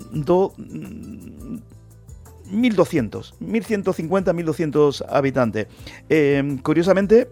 [2.51, 5.67] 1200, 1150, 1200 habitantes.
[6.09, 7.29] Eh, curiosamente,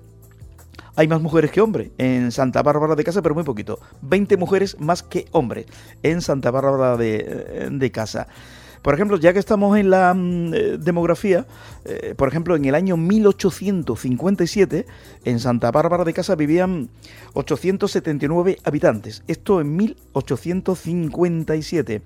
[0.94, 3.78] hay más mujeres que hombres en Santa Bárbara de Casa, pero muy poquito.
[4.02, 5.66] 20 mujeres más que hombres
[6.02, 8.28] en Santa Bárbara de, de Casa.
[8.86, 11.44] Por ejemplo, ya que estamos en la mm, eh, demografía,
[11.84, 14.86] eh, por ejemplo, en el año 1857,
[15.24, 16.88] en Santa Bárbara de Casa vivían
[17.32, 19.24] 879 habitantes.
[19.26, 22.02] Esto en 1857.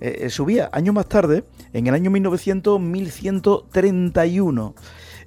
[0.00, 1.42] Eh, subía años más tarde,
[1.72, 4.76] en el año 1900, 1131.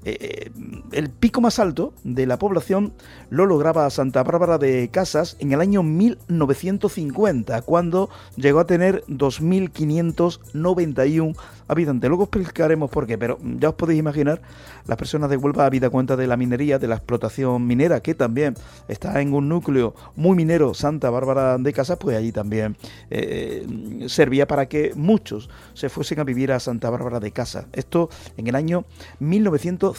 [0.06, 0.52] Eh,
[0.92, 2.94] el pico más alto de la población
[3.30, 11.36] lo lograba Santa Bárbara de Casas en el año 1950, cuando llegó a tener 2.591
[11.68, 12.08] habitantes.
[12.08, 14.42] Luego explicaremos por qué, pero ya os podéis imaginar
[14.86, 18.56] las personas de Huelva habida cuenta de la minería, de la explotación minera, que también
[18.88, 22.78] está en un núcleo muy minero, Santa Bárbara de Casas, pues allí también
[23.10, 27.68] eh, servía para que muchos se fuesen a vivir a Santa Bárbara de Casa.
[27.74, 28.86] Esto en el año
[29.20, 29.95] 1950,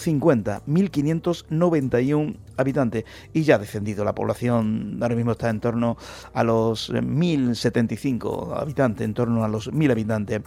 [0.67, 3.05] 1591 habitantes.
[3.33, 5.97] Y ya ha descendido la población, ahora mismo está en torno
[6.33, 10.43] a los 1075 habitantes, en torno a los 1000 habitantes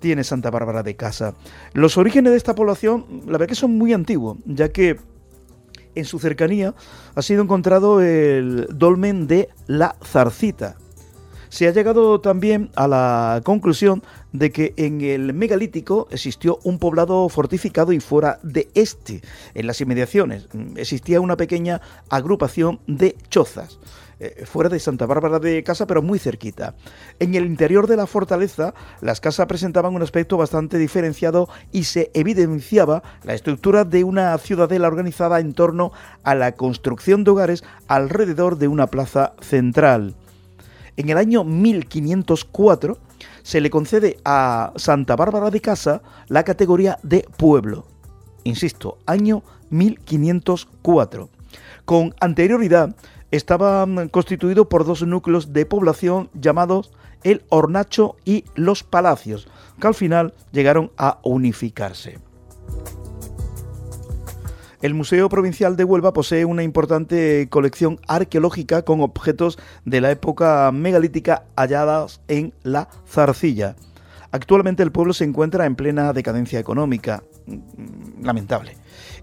[0.00, 1.34] tiene Santa Bárbara de Casa.
[1.72, 4.98] Los orígenes de esta población, la verdad que son muy antiguos, ya que
[5.94, 6.74] en su cercanía
[7.14, 10.76] ha sido encontrado el dolmen de la Zarcita.
[11.48, 14.02] Se ha llegado también a la conclusión
[14.34, 19.22] de que en el megalítico existió un poblado fortificado y fuera de este,
[19.54, 21.80] en las inmediaciones, existía una pequeña
[22.10, 23.78] agrupación de chozas.
[24.20, 26.74] Eh, fuera de Santa Bárbara de Casa, pero muy cerquita.
[27.18, 32.10] En el interior de la fortaleza, las casas presentaban un aspecto bastante diferenciado y se
[32.14, 35.92] evidenciaba la estructura de una ciudadela organizada en torno
[36.22, 40.14] a la construcción de hogares alrededor de una plaza central.
[40.96, 42.98] En el año 1504
[43.44, 47.84] se le concede a Santa Bárbara de Casa la categoría de pueblo.
[48.42, 51.28] Insisto, año 1504.
[51.84, 52.96] Con anterioridad
[53.30, 56.90] estaba mm, constituido por dos núcleos de población llamados
[57.22, 59.46] el Hornacho y los Palacios,
[59.80, 62.18] que al final llegaron a unificarse.
[64.84, 70.70] El Museo Provincial de Huelva posee una importante colección arqueológica con objetos de la época
[70.72, 73.76] megalítica halladas en la Zarcilla.
[74.30, 78.76] Actualmente el pueblo se encuentra en plena decadencia económica, mm, lamentable,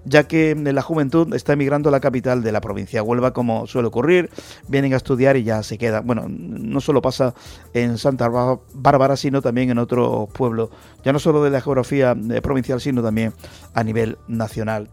[0.03, 3.89] ya que la juventud está emigrando a la capital de la provincia Huelva como suele
[3.89, 4.31] ocurrir,
[4.67, 6.07] vienen a estudiar y ya se quedan.
[6.07, 7.35] Bueno, no solo pasa
[7.75, 8.29] en Santa
[8.73, 10.71] Bárbara, sino también en otros pueblos,
[11.05, 13.31] ya no solo de la geografía eh, provincial, sino también
[13.75, 14.89] a nivel nacional.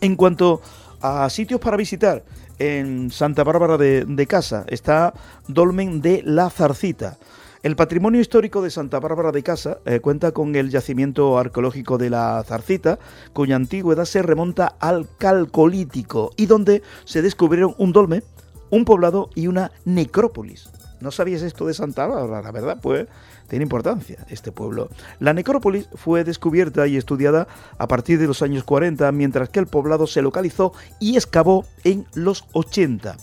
[0.00, 0.60] En cuanto
[1.00, 2.24] a sitios para visitar,
[2.58, 5.14] en Santa Bárbara de, Casa está
[5.46, 7.18] Dolmen de la Zarcita.
[7.62, 12.10] El patrimonio histórico de Santa Bárbara de Casa eh, cuenta con el yacimiento arqueológico de
[12.10, 12.98] la Zarcita,
[13.32, 18.22] cuya antigüedad se remonta al Calcolítico y donde se descubrieron un dolmen,
[18.70, 20.70] un poblado y una necrópolis.
[21.00, 22.50] ¿No sabías esto de Santa Bárbara?
[22.52, 23.06] Verdad, pues
[23.48, 24.90] tiene importancia este pueblo.
[25.18, 27.48] La necrópolis fue descubierta y estudiada
[27.78, 32.06] a partir de los años 40, mientras que el poblado se localizó y excavó en
[32.14, 33.16] los 80.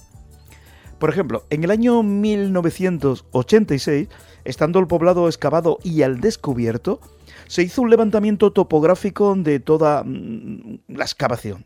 [0.99, 4.09] Por ejemplo, en el año 1986,
[4.43, 6.99] estando el poblado excavado y al descubierto,
[7.47, 11.65] se hizo un levantamiento topográfico de toda mm, la excavación.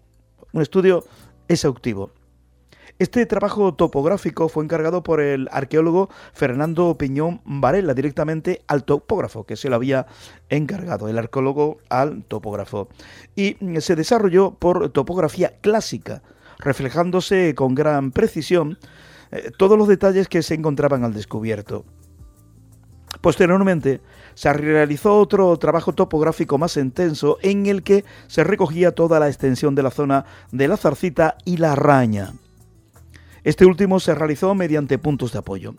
[0.51, 1.05] Un estudio
[1.47, 2.11] exhaustivo.
[2.99, 9.55] Este trabajo topográfico fue encargado por el arqueólogo Fernando Piñón Varela directamente al topógrafo que
[9.55, 10.05] se lo había
[10.49, 12.89] encargado, el arqueólogo al topógrafo.
[13.37, 16.23] Y se desarrolló por topografía clásica,
[16.57, 18.77] reflejándose con gran precisión
[19.31, 21.85] eh, todos los detalles que se encontraban al descubierto.
[23.21, 24.01] Posteriormente,
[24.33, 29.73] se realizó otro trabajo topográfico más intenso en el que se recogía toda la extensión
[29.73, 32.33] de la zona de la Zarcita y la Raña.
[33.43, 35.75] Este último se realizó mediante puntos de apoyo.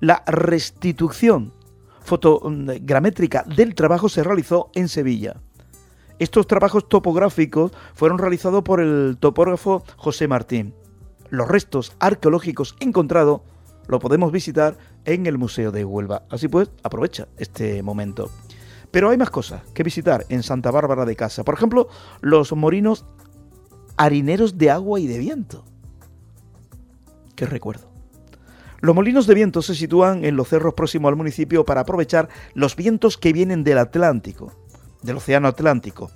[0.00, 1.52] La restitución
[2.00, 5.36] fotogramétrica del trabajo se realizó en Sevilla.
[6.18, 10.74] Estos trabajos topográficos fueron realizados por el topógrafo José Martín.
[11.28, 13.42] Los restos arqueológicos encontrados
[13.86, 16.24] lo podemos visitar en el Museo de Huelva.
[16.30, 18.30] Así pues, aprovecha este momento.
[18.90, 21.44] Pero hay más cosas que visitar en Santa Bárbara de Casa.
[21.44, 21.88] Por ejemplo,
[22.20, 23.06] los morinos
[23.96, 25.64] harineros de agua y de viento
[27.46, 27.90] recuerdo.
[28.80, 32.76] Los molinos de viento se sitúan en los cerros próximos al municipio para aprovechar los
[32.76, 34.54] vientos que vienen del Atlántico,
[35.02, 36.10] del Océano Atlántico.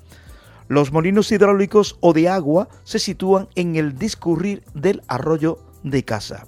[0.67, 6.47] Los molinos hidráulicos o de agua se sitúan en el discurrir del arroyo de Casa.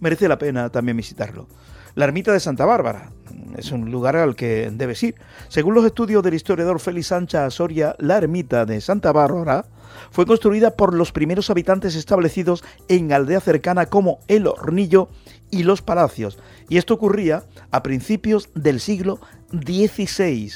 [0.00, 1.48] Merece la pena también visitarlo.
[1.98, 3.10] La ermita de Santa Bárbara
[3.56, 5.16] es un lugar al que debes ir.
[5.48, 9.66] Según los estudios del historiador Félix Sancha Soria, la ermita de Santa Bárbara
[10.12, 15.08] fue construida por los primeros habitantes establecidos en aldea cercana como El Hornillo
[15.50, 16.38] y Los Palacios,
[16.68, 17.42] y esto ocurría
[17.72, 19.18] a principios del siglo
[19.50, 20.52] XVI.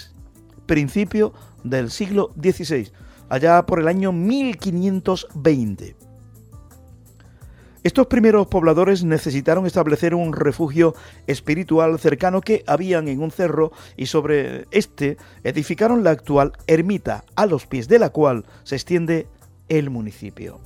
[0.67, 1.33] Principio
[1.65, 2.93] del siglo XVI,
[3.29, 6.12] allá por el año 1520.
[7.85, 10.95] Estos primeros pobladores necesitaron establecer un refugio
[11.27, 17.47] espiritual cercano que habían en un cerro y sobre este edificaron la actual ermita, a
[17.47, 19.27] los pies de la cual se extiende
[19.69, 20.61] el municipio.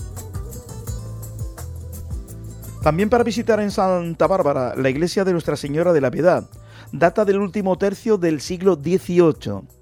[2.82, 6.48] También para visitar en Santa Bárbara la iglesia de Nuestra Señora de la Piedad,
[6.93, 9.76] data del último tercio del siglo XVIII.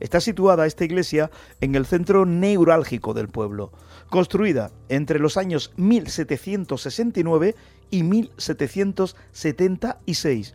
[0.00, 3.72] Está situada esta iglesia en el centro neurálgico del pueblo,
[4.10, 7.54] construida entre los años 1769
[7.90, 10.54] y 1776.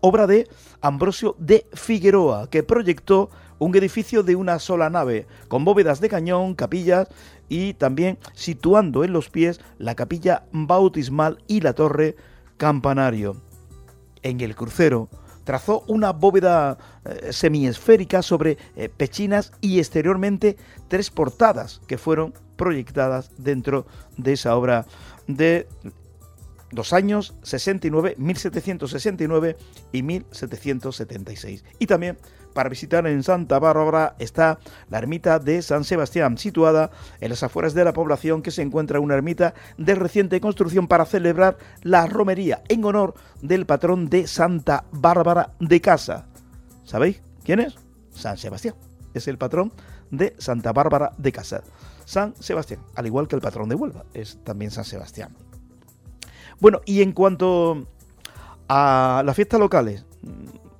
[0.00, 0.48] Obra de
[0.80, 6.54] Ambrosio de Figueroa, que proyectó un edificio de una sola nave, con bóvedas de cañón,
[6.54, 7.08] capillas
[7.48, 12.14] y también situando en los pies la capilla bautismal y la torre
[12.56, 13.36] campanario.
[14.22, 15.08] En el crucero
[15.48, 16.76] trazó una bóveda
[17.06, 20.58] eh, semiesférica sobre eh, pechinas y exteriormente
[20.88, 23.86] tres portadas que fueron proyectadas dentro
[24.18, 24.84] de esa obra
[25.26, 25.66] de
[26.70, 29.56] los años 69, 1769
[29.90, 31.64] y 1776.
[31.78, 32.18] Y también
[32.58, 34.58] para visitar en Santa Bárbara está
[34.90, 36.90] la ermita de San Sebastián, situada
[37.20, 41.04] en las afueras de la población que se encuentra una ermita de reciente construcción para
[41.04, 46.26] celebrar la romería en honor del patrón de Santa Bárbara de Casa.
[46.82, 47.76] ¿Sabéis quién es?
[48.10, 48.74] San Sebastián.
[49.14, 49.72] Es el patrón
[50.10, 51.62] de Santa Bárbara de Casa.
[52.06, 55.36] San Sebastián, al igual que el patrón de Huelva, es también San Sebastián.
[56.58, 57.86] Bueno, y en cuanto
[58.68, 60.04] a las fiestas locales,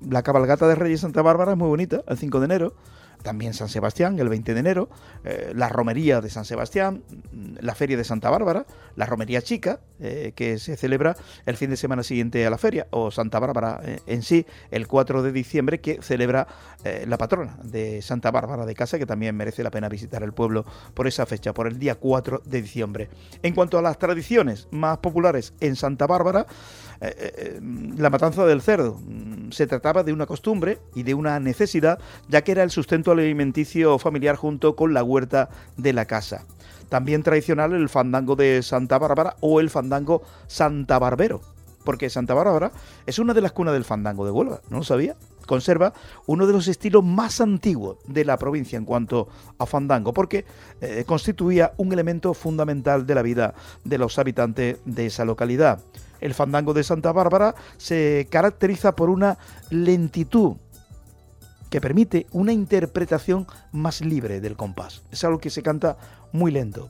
[0.01, 2.75] la cabalgata de Reyes Santa Bárbara es muy bonita, el 5 de enero.
[3.23, 4.89] también San Sebastián, el 20 de enero,
[5.25, 7.03] eh, la romería de San Sebastián,
[7.33, 8.65] mm, la feria de Santa Bárbara,
[8.95, 12.87] la romería chica, eh, que se celebra el fin de semana siguiente a la feria,
[12.91, 16.47] o Santa Bárbara en sí, el 4 de diciembre, que celebra
[17.07, 20.65] la patrona de Santa Bárbara de Casa, que también merece la pena visitar el pueblo
[20.95, 23.11] por esa fecha, por el día 4 de diciembre.
[23.43, 26.47] En cuanto a las tradiciones más populares en Santa Bárbara,
[27.01, 28.99] la matanza del cerdo.
[29.07, 31.99] Mm, se trataba de una costumbre y de una necesidad,
[32.29, 36.45] ya que era el sustento alimenticio familiar junto con la huerta de la casa.
[36.89, 41.41] También tradicional el fandango de Santa Bárbara o el fandango Santa Barbero,
[41.85, 42.73] porque Santa Bárbara
[43.07, 45.17] es una de las cunas del fandango de Huelva, ¿no lo sabía?
[45.47, 45.93] Conserva
[46.27, 50.45] uno de los estilos más antiguos de la provincia en cuanto a fandango, porque
[50.81, 53.55] eh, constituía un elemento fundamental de la vida
[53.85, 55.81] de los habitantes de esa localidad.
[56.21, 59.39] El fandango de Santa Bárbara se caracteriza por una
[59.71, 60.57] lentitud
[61.71, 65.03] que permite una interpretación más libre del compás.
[65.11, 65.99] Es algo que se canta
[66.33, 66.89] muy lento.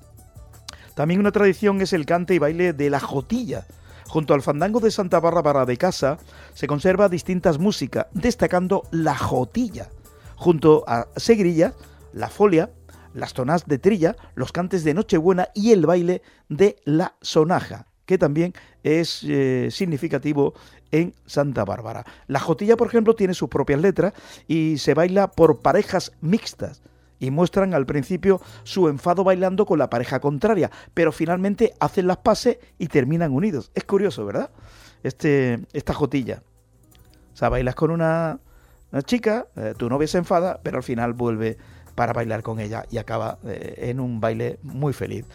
[0.95, 3.67] También una tradición es el cante y baile de la jotilla.
[4.07, 6.19] Junto al fandango de Santa Bárbara de Casa
[6.55, 9.89] se conserva distintas músicas, destacando la jotilla.
[10.37, 11.75] Junto a Segrilla,
[12.13, 12.71] la folia,
[13.13, 18.17] las tonas de trilla, los cantes de Nochebuena y el baile de la sonaja que
[18.17, 20.55] también es eh, significativo
[20.91, 22.07] en Santa Bárbara.
[22.27, 24.15] La jotilla, por ejemplo, tiene sus propias letras
[24.47, 26.81] y se baila por parejas mixtas
[27.19, 32.17] y muestran al principio su enfado bailando con la pareja contraria, pero finalmente hacen las
[32.17, 33.71] paces y terminan unidos.
[33.75, 34.49] Es curioso, ¿verdad?
[35.03, 36.43] Este, esta jotilla.
[37.35, 38.39] O sea, bailas con una,
[39.05, 41.59] chica, eh, tu novia se enfada, pero al final vuelve
[41.95, 45.27] para bailar con ella y acaba eh, en un baile muy feliz.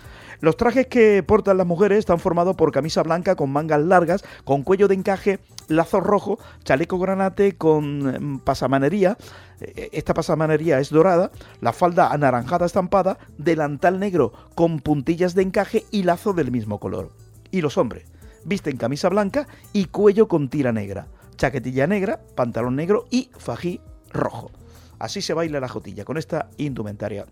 [0.44, 4.64] Los trajes que portan las mujeres están formados por camisa blanca con mangas largas, con
[4.64, 5.40] cuello de encaje,
[5.70, 9.18] lazo rojo, chaleco granate con em, pasamanería.
[9.62, 15.86] Eh, esta pasamanería es dorada, la falda anaranjada estampada, delantal negro con puntillas de encaje
[15.92, 17.12] y lazo del mismo color.
[17.50, 18.04] Y los hombres
[18.44, 21.08] visten camisa blanca y cuello con tira negra,
[21.38, 23.80] chaquetilla negra, pantalón negro y fají
[24.12, 24.52] rojo.
[25.00, 27.28] Así se baila la jotilla con esta indumentaria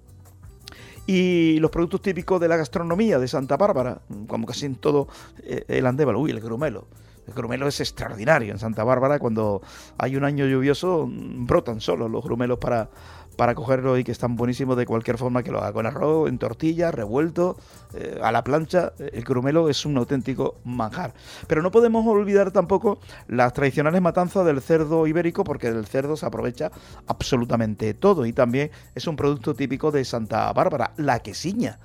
[1.08, 5.08] y los productos típicos de la gastronomía de Santa Bárbara, como casi en todo
[5.44, 6.88] eh, el Andévalo, uy, el grumelo.
[7.28, 9.62] El grumelo es extraordinario en Santa Bárbara, cuando
[9.98, 12.90] hay un año lluvioso brotan solo los grumelos para,
[13.36, 16.38] para cogerlo y que están buenísimos de cualquier forma que lo haga, con arroz, en
[16.38, 17.58] tortilla, revuelto,
[17.94, 18.94] eh, a la plancha.
[19.00, 21.14] El crumelo es un auténtico manjar.
[21.48, 26.26] Pero no podemos olvidar tampoco las tradicionales matanzas del cerdo ibérico, porque del cerdo se
[26.26, 26.72] aprovecha
[27.08, 31.80] absolutamente todo y también es un producto típico de Santa Bárbara, la quesiña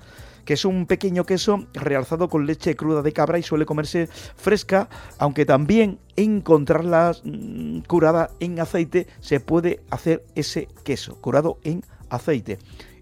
[0.47, 4.87] que es un pequeño queso realzado con leche cruda de cabra y suele comerse fresca,
[5.19, 12.59] aunque también encontrarla mm, curada en aceite se puede hacer ese queso, curado en aceite.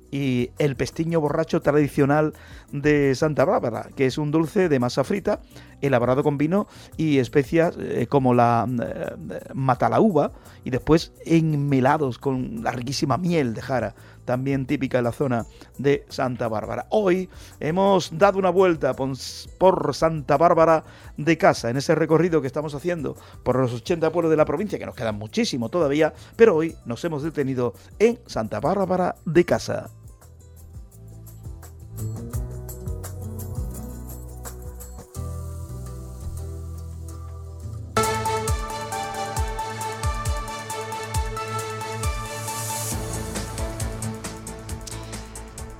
[0.09, 2.33] Y el pestiño borracho tradicional
[2.71, 5.41] de Santa Bárbara, que es un dulce de masa frita
[5.81, 6.67] elaborado con vino
[6.97, 9.15] y especias eh, como la eh,
[9.53, 10.31] matalauba
[10.63, 13.95] y después enmelados con la riquísima miel de jara
[14.25, 15.45] también típica de la zona
[15.77, 16.87] de Santa Bárbara.
[16.89, 17.29] Hoy
[17.59, 20.83] hemos dado una vuelta por Santa Bárbara
[21.17, 24.79] de casa, en ese recorrido que estamos haciendo por los 80 pueblos de la provincia,
[24.79, 29.89] que nos quedan muchísimo todavía, pero hoy nos hemos detenido en Santa Bárbara de casa.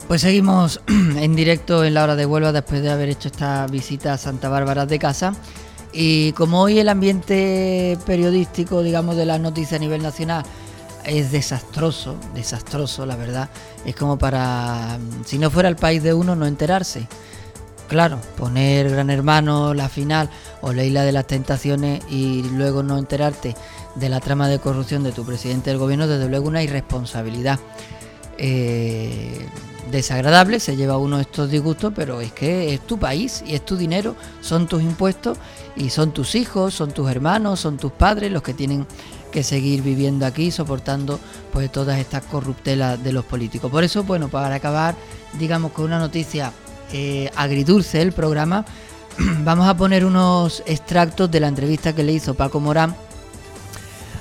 [0.07, 4.13] Pues seguimos en directo en la hora de Huelva después de haber hecho esta visita
[4.13, 5.33] a Santa Bárbara de Casa.
[5.91, 10.43] Y como hoy el ambiente periodístico, digamos, de las noticias a nivel nacional
[11.05, 13.49] es desastroso, desastroso, la verdad.
[13.83, 17.07] Es como para, si no fuera el país de uno, no enterarse.
[17.87, 20.29] Claro, poner Gran Hermano, la final
[20.61, 23.55] o la Isla de las Tentaciones y luego no enterarte
[23.95, 27.59] de la trama de corrupción de tu presidente del gobierno, desde luego una irresponsabilidad.
[28.37, 29.47] Eh,
[29.91, 33.77] desagradable, se lleva uno estos disgustos, pero es que es tu país y es tu
[33.77, 35.37] dinero, son tus impuestos
[35.75, 38.85] y son tus hijos, son tus hermanos, son tus padres los que tienen
[39.31, 41.19] que seguir viviendo aquí soportando
[41.51, 43.69] pues todas estas corruptelas de los políticos.
[43.69, 44.95] Por eso, bueno, para acabar,
[45.37, 46.51] digamos con una noticia
[46.93, 48.65] eh, agridulce del programa,
[49.43, 52.95] vamos a poner unos extractos de la entrevista que le hizo Paco Morán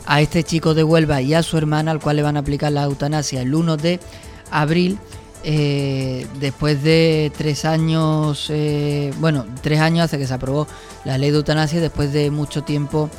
[0.07, 2.73] a este chico de Huelva y a su hermana, al cual le van a aplicar
[2.73, 4.01] la eutanasia el 1 de
[4.51, 4.99] abril
[5.45, 10.67] eh, después de tres años, eh, bueno, tres años hace que se aprobó
[11.05, 13.11] la ley de eutanasia, después de mucho tiempo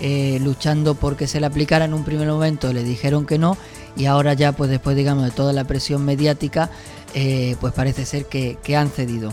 [0.00, 3.56] eh, luchando porque se le aplicara en un primer momento, le dijeron que no
[3.96, 6.68] y ahora ya pues después digamos de toda la presión mediática
[7.14, 9.32] eh, pues parece ser que, que han cedido.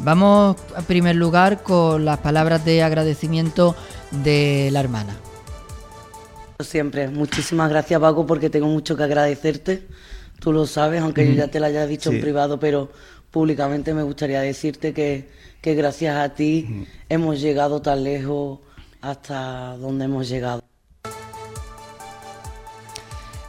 [0.00, 3.76] Vamos en primer lugar con las palabras de agradecimiento
[4.10, 5.16] de la hermana.
[6.58, 9.86] Siempre, muchísimas gracias Paco porque tengo mucho que agradecerte,
[10.40, 12.90] tú lo sabes, aunque yo ya te lo haya dicho en privado, pero
[13.30, 15.28] públicamente me gustaría decirte que,
[15.60, 18.58] que gracias a ti hemos llegado tan lejos
[19.00, 20.62] hasta donde hemos llegado.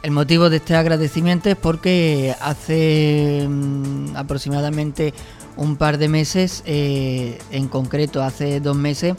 [0.02, 5.14] El motivo de este agradecimiento es porque hace mm, aproximadamente
[5.56, 9.14] un par de meses, eh, en concreto hace dos meses,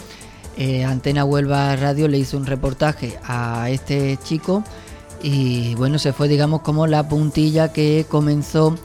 [0.57, 4.63] eh, Antena Huelva Radio le hizo un reportaje a este chico
[5.23, 8.75] y bueno, se fue digamos como la puntilla que comenzó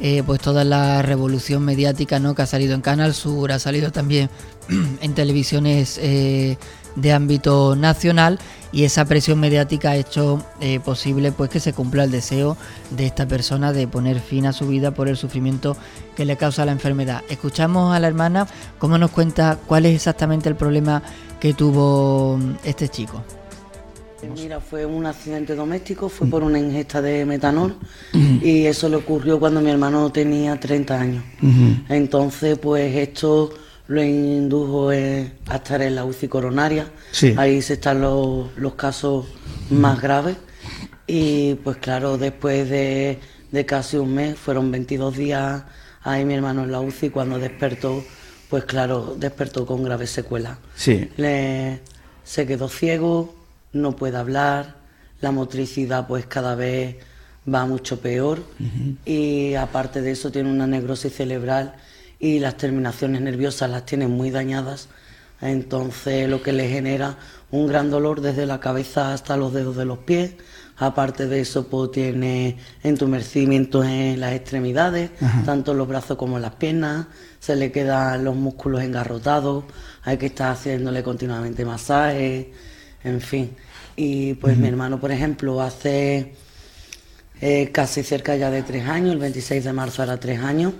[0.00, 2.34] eh, pues toda la revolución mediática ¿no?
[2.34, 4.28] que ha salido en Canal Sur, ha salido también
[5.00, 5.98] en televisiones
[6.96, 8.38] de ámbito nacional
[8.72, 12.56] y esa presión mediática ha hecho eh, posible pues que se cumpla el deseo
[12.90, 15.76] de esta persona de poner fin a su vida por el sufrimiento
[16.16, 17.22] que le causa la enfermedad.
[17.28, 18.46] Escuchamos a la hermana
[18.78, 21.02] cómo nos cuenta cuál es exactamente el problema
[21.38, 23.22] que tuvo mm, este chico.
[24.34, 27.76] Mira, fue un accidente doméstico, fue por una ingesta de metanol
[28.12, 31.24] y eso le ocurrió cuando mi hermano tenía 30 años.
[31.88, 33.50] Entonces, pues esto
[33.88, 36.90] lo indujo eh, a estar en la UCI coronaria.
[37.36, 39.26] Ahí se están los, casos
[39.70, 40.36] más graves.
[41.06, 43.20] Y pues claro, después de,
[43.64, 45.62] casi un mes, fueron 22 días
[46.02, 48.04] ahí mi hermano en la UCI, cuando despertó,
[48.48, 50.58] pues claro, despertó con graves secuelas.
[50.74, 51.08] Sí.
[52.24, 53.35] se quedó ciego,
[53.76, 54.76] no puede hablar,
[55.20, 56.96] la motricidad pues cada vez
[57.52, 58.42] va mucho peor.
[59.04, 61.74] Y aparte de eso tiene una necrosis cerebral
[62.18, 64.88] y las terminaciones nerviosas las tiene muy dañadas,
[65.40, 67.18] entonces lo que le genera
[67.50, 70.34] un gran dolor desde la cabeza hasta los dedos de los pies.
[70.78, 75.10] Aparte de eso, pues tiene entumecimientos en las extremidades,
[75.46, 77.06] tanto en los brazos como en las piernas,
[77.40, 79.64] se le quedan los músculos engarrotados,
[80.02, 82.48] hay que estar haciéndole continuamente masajes,
[83.04, 83.56] en fin.
[83.96, 86.34] Y pues mi hermano, por ejemplo, hace
[87.40, 90.74] eh, casi cerca ya de tres años, el 26 de marzo era tres años,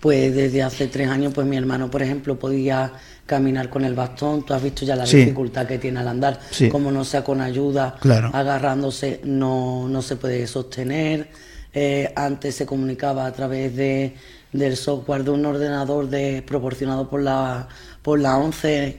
[0.00, 2.92] pues desde hace tres años, pues mi hermano, por ejemplo, podía
[3.26, 4.46] caminar con el bastón.
[4.46, 7.96] Tú has visto ya la dificultad que tiene al andar, como no sea con ayuda,
[8.32, 11.28] agarrándose, no, no se puede sostener.
[11.74, 14.14] Eh, antes se comunicaba a través de,
[14.52, 17.68] del software de un ordenador de, proporcionado por la,
[18.00, 18.98] por la 11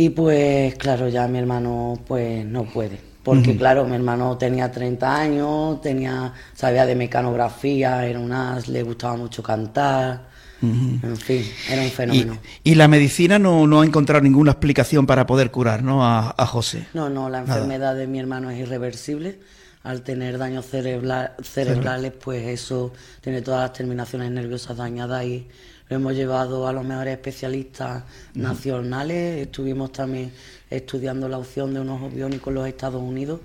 [0.00, 5.20] y pues claro, ya mi hermano pues no puede porque claro, mi hermano tenía 30
[5.20, 10.28] años, tenía, sabía de mecanografía, era un as, le gustaba mucho cantar,
[10.62, 12.38] en fin, era un fenómeno.
[12.64, 16.06] Y, la medicina no, ha encontrado ninguna explicación para poder curar ¿no?
[16.06, 16.86] a, José.
[16.94, 19.40] No, no, la enfermedad de mi hermano es irreversible.
[19.82, 25.46] Al tener daños cerebrales, pues eso tiene todas las terminaciones nerviosas dañadas y
[25.88, 28.04] lo hemos llevado a los mejores especialistas
[28.34, 29.46] nacionales.
[29.46, 30.32] Estuvimos también
[30.70, 33.40] estudiando la opción de unos biónicos en los Estados Unidos,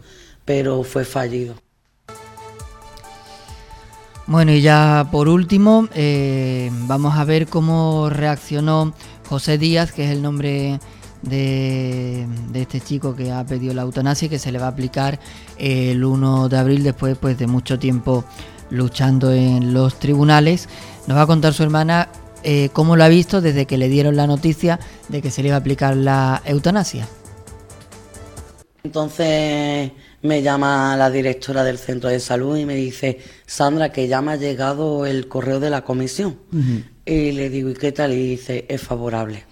[0.46, 1.56] pero fue fallido.
[4.26, 8.94] Bueno, y ya por último, eh, vamos a ver cómo reaccionó
[9.28, 10.80] José Díaz, que es el nombre
[11.24, 15.20] de, este chico que ha pedido la eutanasia y que se le va a aplicar
[15.58, 18.24] el 1 de abril después pues, de mucho tiempo
[18.70, 20.70] luchando en los tribunales.
[21.08, 22.08] Nos va a contar su hermana
[22.44, 24.80] eh, cómo lo ha visto desde que le dieron la noticia
[25.10, 27.08] de que se le iba a aplicar la eutanasia.
[28.84, 29.92] Entonces
[30.22, 34.34] me llama la directora del centro de salud y me dice, Sandra, que ya me
[34.34, 36.38] ha llegado el correo de la comisión.
[37.06, 38.14] Y le digo, ¿y qué tal?
[38.14, 39.46] Y dice, es favorable.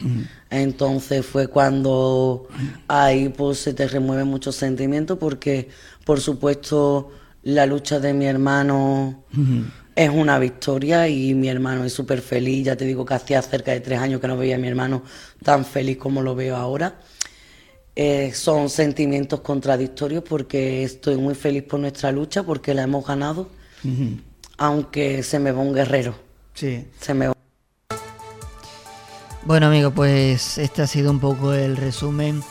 [0.49, 2.47] Entonces fue cuando
[2.87, 5.69] ahí pues se te remueven muchos sentimientos porque,
[6.05, 7.11] por supuesto,
[7.43, 9.23] la lucha de mi hermano
[9.95, 12.65] es una victoria y mi hermano es súper feliz.
[12.65, 15.03] Ya te digo que hacía cerca de tres años que no veía a mi hermano
[15.43, 16.99] tan feliz como lo veo ahora.
[17.95, 23.49] Eh, son sentimientos contradictorios porque estoy muy feliz por nuestra lucha, porque la hemos ganado,
[24.57, 26.15] aunque se me va un guerrero.
[26.53, 26.85] Sí.
[26.99, 27.31] Se me
[29.43, 32.41] Bueno, amigo, pues este ha sido un poco el resumen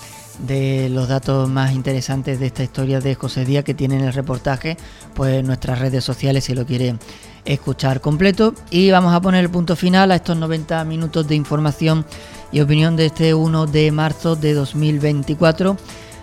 [0.46, 4.12] de los datos más interesantes de esta historia de José Díaz que tiene en el
[4.12, 4.76] reportaje,
[5.14, 6.96] pues en nuestras redes sociales si lo quiere
[7.44, 8.54] escuchar completo.
[8.70, 12.04] Y vamos a poner el punto final a estos 90 minutos de información
[12.52, 15.76] y opinión de este 1 de marzo de 2024.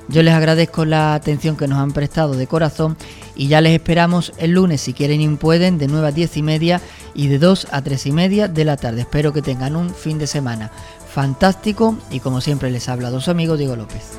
[0.09, 2.95] Yo les agradezco la atención que nos han prestado de corazón
[3.35, 6.41] y ya les esperamos el lunes si quieren y pueden de 9 a 10 y
[6.43, 6.81] media
[7.13, 9.01] y de 2 a 3 y media de la tarde.
[9.01, 10.71] Espero que tengan un fin de semana
[11.13, 14.17] fantástico y como siempre les habla dos amigos Diego López.